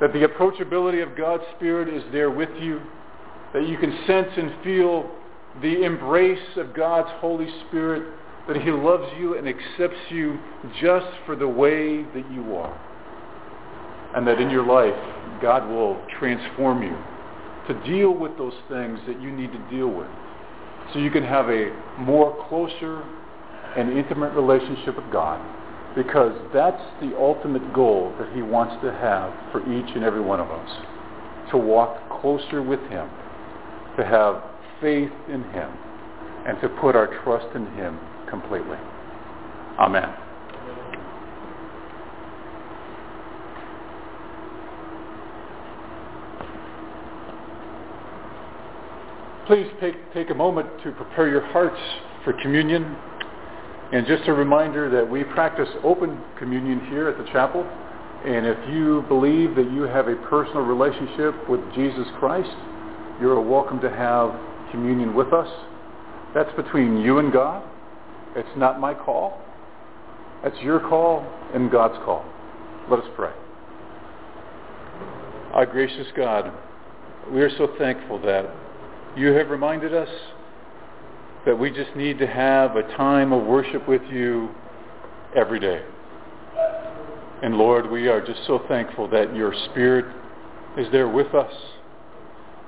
that 0.00 0.12
the 0.12 0.26
approachability 0.26 1.02
of 1.02 1.16
God's 1.16 1.44
Spirit 1.56 1.92
is 1.92 2.02
there 2.12 2.30
with 2.30 2.50
you, 2.60 2.80
that 3.54 3.68
you 3.68 3.78
can 3.78 3.96
sense 4.06 4.28
and 4.36 4.52
feel 4.64 5.10
the 5.60 5.84
embrace 5.84 6.56
of 6.56 6.74
God's 6.74 7.10
Holy 7.20 7.48
Spirit, 7.68 8.12
that 8.48 8.56
he 8.56 8.70
loves 8.70 9.06
you 9.18 9.36
and 9.36 9.48
accepts 9.48 10.00
you 10.10 10.38
just 10.80 11.06
for 11.26 11.36
the 11.36 11.46
way 11.46 12.02
that 12.02 12.30
you 12.32 12.56
are. 12.56 12.80
And 14.16 14.26
that 14.26 14.40
in 14.40 14.50
your 14.50 14.66
life, 14.66 15.40
God 15.40 15.68
will 15.68 16.00
transform 16.18 16.82
you 16.82 16.96
to 17.68 17.88
deal 17.88 18.12
with 18.12 18.36
those 18.36 18.54
things 18.68 18.98
that 19.06 19.20
you 19.22 19.30
need 19.30 19.52
to 19.52 19.70
deal 19.70 19.88
with. 19.88 20.08
So 20.92 20.98
you 20.98 21.10
can 21.10 21.22
have 21.22 21.48
a 21.48 21.70
more 21.98 22.46
closer 22.48 23.02
and 23.76 23.96
intimate 23.96 24.34
relationship 24.34 24.96
with 24.96 25.10
God. 25.12 25.40
Because 25.94 26.34
that's 26.52 26.82
the 27.00 27.16
ultimate 27.18 27.74
goal 27.74 28.14
that 28.18 28.32
he 28.34 28.42
wants 28.42 28.82
to 28.82 28.92
have 28.92 29.32
for 29.52 29.60
each 29.60 29.94
and 29.94 30.02
every 30.02 30.22
one 30.22 30.40
of 30.40 30.50
us. 30.50 30.70
To 31.50 31.58
walk 31.58 32.20
closer 32.20 32.62
with 32.62 32.80
him, 32.88 33.08
to 33.98 34.04
have 34.04 34.42
faith 34.80 35.12
in 35.28 35.44
him, 35.52 35.70
and 36.46 36.60
to 36.62 36.68
put 36.80 36.96
our 36.96 37.08
trust 37.22 37.54
in 37.54 37.66
him 37.74 37.98
completely. 38.32 38.78
Amen. 39.78 40.08
Please 49.46 49.66
take, 49.80 49.96
take 50.14 50.30
a 50.30 50.34
moment 50.34 50.66
to 50.82 50.92
prepare 50.92 51.28
your 51.28 51.44
hearts 51.52 51.78
for 52.24 52.32
communion. 52.32 52.96
And 53.92 54.06
just 54.06 54.26
a 54.26 54.32
reminder 54.32 54.88
that 54.88 55.08
we 55.08 55.24
practice 55.24 55.68
open 55.84 56.18
communion 56.38 56.80
here 56.86 57.08
at 57.08 57.18
the 57.18 57.30
chapel. 57.32 57.62
And 58.24 58.46
if 58.46 58.56
you 58.70 59.04
believe 59.08 59.54
that 59.56 59.70
you 59.70 59.82
have 59.82 60.08
a 60.08 60.16
personal 60.30 60.62
relationship 60.62 61.50
with 61.50 61.60
Jesus 61.74 62.06
Christ, 62.18 62.48
you're 63.20 63.38
welcome 63.42 63.78
to 63.80 63.90
have 63.90 64.34
communion 64.70 65.14
with 65.14 65.34
us. 65.34 65.48
That's 66.34 66.54
between 66.56 67.02
you 67.02 67.18
and 67.18 67.30
God. 67.30 67.68
It's 68.36 68.56
not 68.56 68.80
my 68.80 68.94
call. 68.94 69.40
That's 70.42 70.58
your 70.60 70.80
call 70.80 71.26
and 71.54 71.70
God's 71.70 71.96
call. 72.04 72.24
Let 72.90 73.00
us 73.00 73.06
pray. 73.14 73.32
Our 75.52 75.66
gracious 75.66 76.06
God, 76.16 76.52
we 77.30 77.42
are 77.42 77.50
so 77.58 77.74
thankful 77.78 78.20
that 78.22 78.50
you 79.16 79.28
have 79.32 79.50
reminded 79.50 79.94
us 79.94 80.08
that 81.44 81.58
we 81.58 81.70
just 81.70 81.94
need 81.96 82.18
to 82.18 82.26
have 82.26 82.76
a 82.76 82.82
time 82.96 83.32
of 83.32 83.46
worship 83.46 83.86
with 83.86 84.02
you 84.10 84.48
every 85.36 85.60
day. 85.60 85.82
And 87.42 87.56
Lord, 87.56 87.90
we 87.90 88.08
are 88.08 88.24
just 88.24 88.46
so 88.46 88.62
thankful 88.68 89.08
that 89.08 89.34
your 89.34 89.52
Spirit 89.70 90.06
is 90.78 90.86
there 90.92 91.08
with 91.08 91.34
us, 91.34 91.52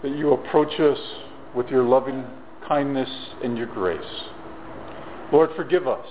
that 0.02 0.16
you 0.16 0.32
approach 0.32 0.78
us 0.80 0.98
with 1.54 1.68
your 1.68 1.84
loving 1.84 2.24
kindness 2.66 3.08
and 3.42 3.56
your 3.56 3.68
grace. 3.68 4.00
Lord, 5.34 5.50
forgive 5.56 5.88
us 5.88 6.06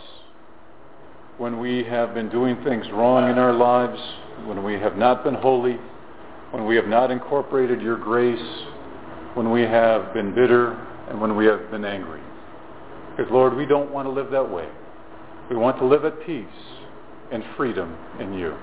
when 1.38 1.58
we 1.62 1.86
have 1.86 2.14
been 2.14 2.28
doing 2.28 2.62
things 2.66 2.86
wrong 2.92 3.32
in 3.32 3.38
our 3.38 3.54
lives, 3.54 3.98
when 4.46 4.66
we 4.66 4.74
have 4.74 4.98
not 4.98 5.24
been 5.24 5.36
holy, 5.36 5.78
when 6.52 6.66
we 6.66 6.76
have 6.76 6.88
not 6.88 7.10
incorporated 7.10 7.82
your 7.82 7.96
grace, 7.96 8.66
when 9.36 9.50
we 9.50 9.62
have 9.62 10.14
been 10.14 10.36
bitter, 10.36 10.74
and 11.08 11.22
when 11.22 11.38
we 11.38 11.46
have 11.46 11.72
been 11.72 11.86
angry. 11.86 12.20
Because, 13.16 13.32
Lord, 13.32 13.56
we 13.56 13.66
don't 13.66 13.94
want 13.94 14.08
to 14.08 14.12
live 14.12 14.30
that 14.32 14.52
way. 14.52 14.68
We 15.50 15.56
want 15.56 15.78
to 15.78 15.86
live 15.86 16.04
at 16.04 16.26
peace 16.26 16.46
and 17.32 17.46
freedom 17.56 17.96
in 18.20 18.34
you. 18.34 18.54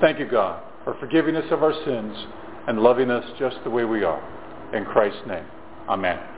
Thank 0.00 0.18
you, 0.18 0.28
God, 0.28 0.60
for 0.82 0.96
forgiving 0.98 1.36
us 1.36 1.46
of 1.52 1.62
our 1.62 1.74
sins 1.84 2.16
and 2.66 2.80
loving 2.80 3.12
us 3.12 3.24
just 3.38 3.58
the 3.62 3.70
way 3.70 3.84
we 3.84 4.02
are. 4.02 4.74
In 4.74 4.84
Christ's 4.86 5.22
name, 5.28 5.46
amen. 5.88 6.37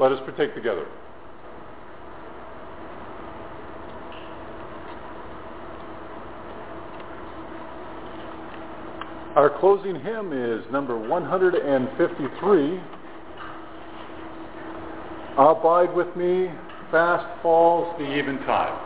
Let 0.00 0.12
us 0.12 0.20
partake 0.24 0.54
together. 0.54 0.86
Our 9.36 9.50
closing 9.60 10.00
hymn 10.00 10.32
is 10.32 10.64
number 10.72 10.96
153. 10.96 12.80
Abide 15.36 15.94
with 15.94 16.16
me, 16.16 16.50
fast 16.90 17.42
falls 17.42 17.94
the 17.98 18.06
eventide. 18.06 18.79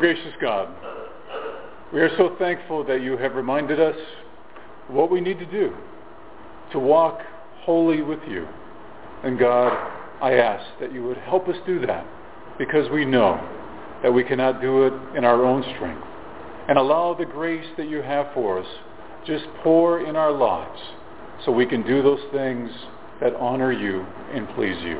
Gracious 0.00 0.32
God, 0.40 0.68
we 1.92 2.00
are 2.00 2.08
so 2.16 2.34
thankful 2.38 2.82
that 2.84 3.02
you 3.02 3.18
have 3.18 3.34
reminded 3.34 3.78
us 3.78 3.96
what 4.88 5.10
we 5.10 5.20
need 5.20 5.38
to 5.38 5.44
do 5.44 5.76
to 6.72 6.78
walk 6.78 7.20
wholly 7.58 8.00
with 8.00 8.20
you. 8.26 8.48
And 9.24 9.38
God, 9.38 9.72
I 10.22 10.32
ask 10.36 10.64
that 10.80 10.94
you 10.94 11.04
would 11.04 11.18
help 11.18 11.48
us 11.48 11.56
do 11.66 11.84
that 11.86 12.06
because 12.58 12.90
we 12.90 13.04
know 13.04 13.46
that 14.02 14.10
we 14.10 14.24
cannot 14.24 14.62
do 14.62 14.86
it 14.86 14.94
in 15.18 15.26
our 15.26 15.44
own 15.44 15.62
strength. 15.74 16.06
And 16.68 16.78
allow 16.78 17.12
the 17.12 17.26
grace 17.26 17.66
that 17.76 17.90
you 17.90 18.00
have 18.00 18.28
for 18.32 18.60
us 18.60 18.66
just 19.26 19.44
pour 19.62 20.06
in 20.06 20.16
our 20.16 20.32
lives 20.32 20.80
so 21.44 21.52
we 21.52 21.66
can 21.66 21.86
do 21.86 22.02
those 22.02 22.20
things 22.32 22.70
that 23.20 23.34
honor 23.34 23.70
you 23.70 24.06
and 24.32 24.48
please 24.54 24.82
you. 24.82 24.98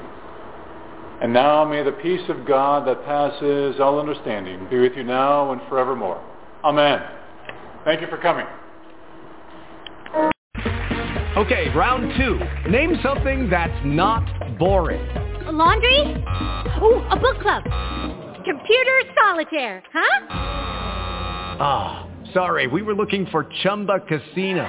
And 1.20 1.32
now 1.34 1.64
may 1.64 1.82
the 1.82 1.92
peace 1.92 2.26
of 2.28 2.46
God 2.46 2.86
that 2.88 3.04
passes 3.04 3.78
all 3.78 4.00
understanding 4.00 4.66
be 4.70 4.78
with 4.78 4.92
you 4.96 5.04
now 5.04 5.52
and 5.52 5.60
forevermore. 5.68 6.22
Amen. 6.64 7.02
Thank 7.84 8.00
you 8.00 8.06
for 8.06 8.16
coming. 8.16 8.46
Okay, 11.36 11.68
round 11.74 12.12
two. 12.18 12.40
Name 12.70 12.96
something 13.02 13.48
that's 13.50 13.78
not 13.84 14.58
boring. 14.58 15.00
A 15.46 15.52
laundry? 15.52 16.00
Ooh, 16.82 17.02
a 17.10 17.16
book 17.16 17.40
club. 17.40 17.64
Computer 18.44 19.02
solitaire, 19.14 19.82
huh? 19.92 20.26
Ah, 21.62 22.08
oh, 22.08 22.32
sorry, 22.32 22.66
we 22.66 22.82
were 22.82 22.94
looking 22.94 23.26
for 23.26 23.46
Chumba 23.62 24.00
Casino. 24.00 24.68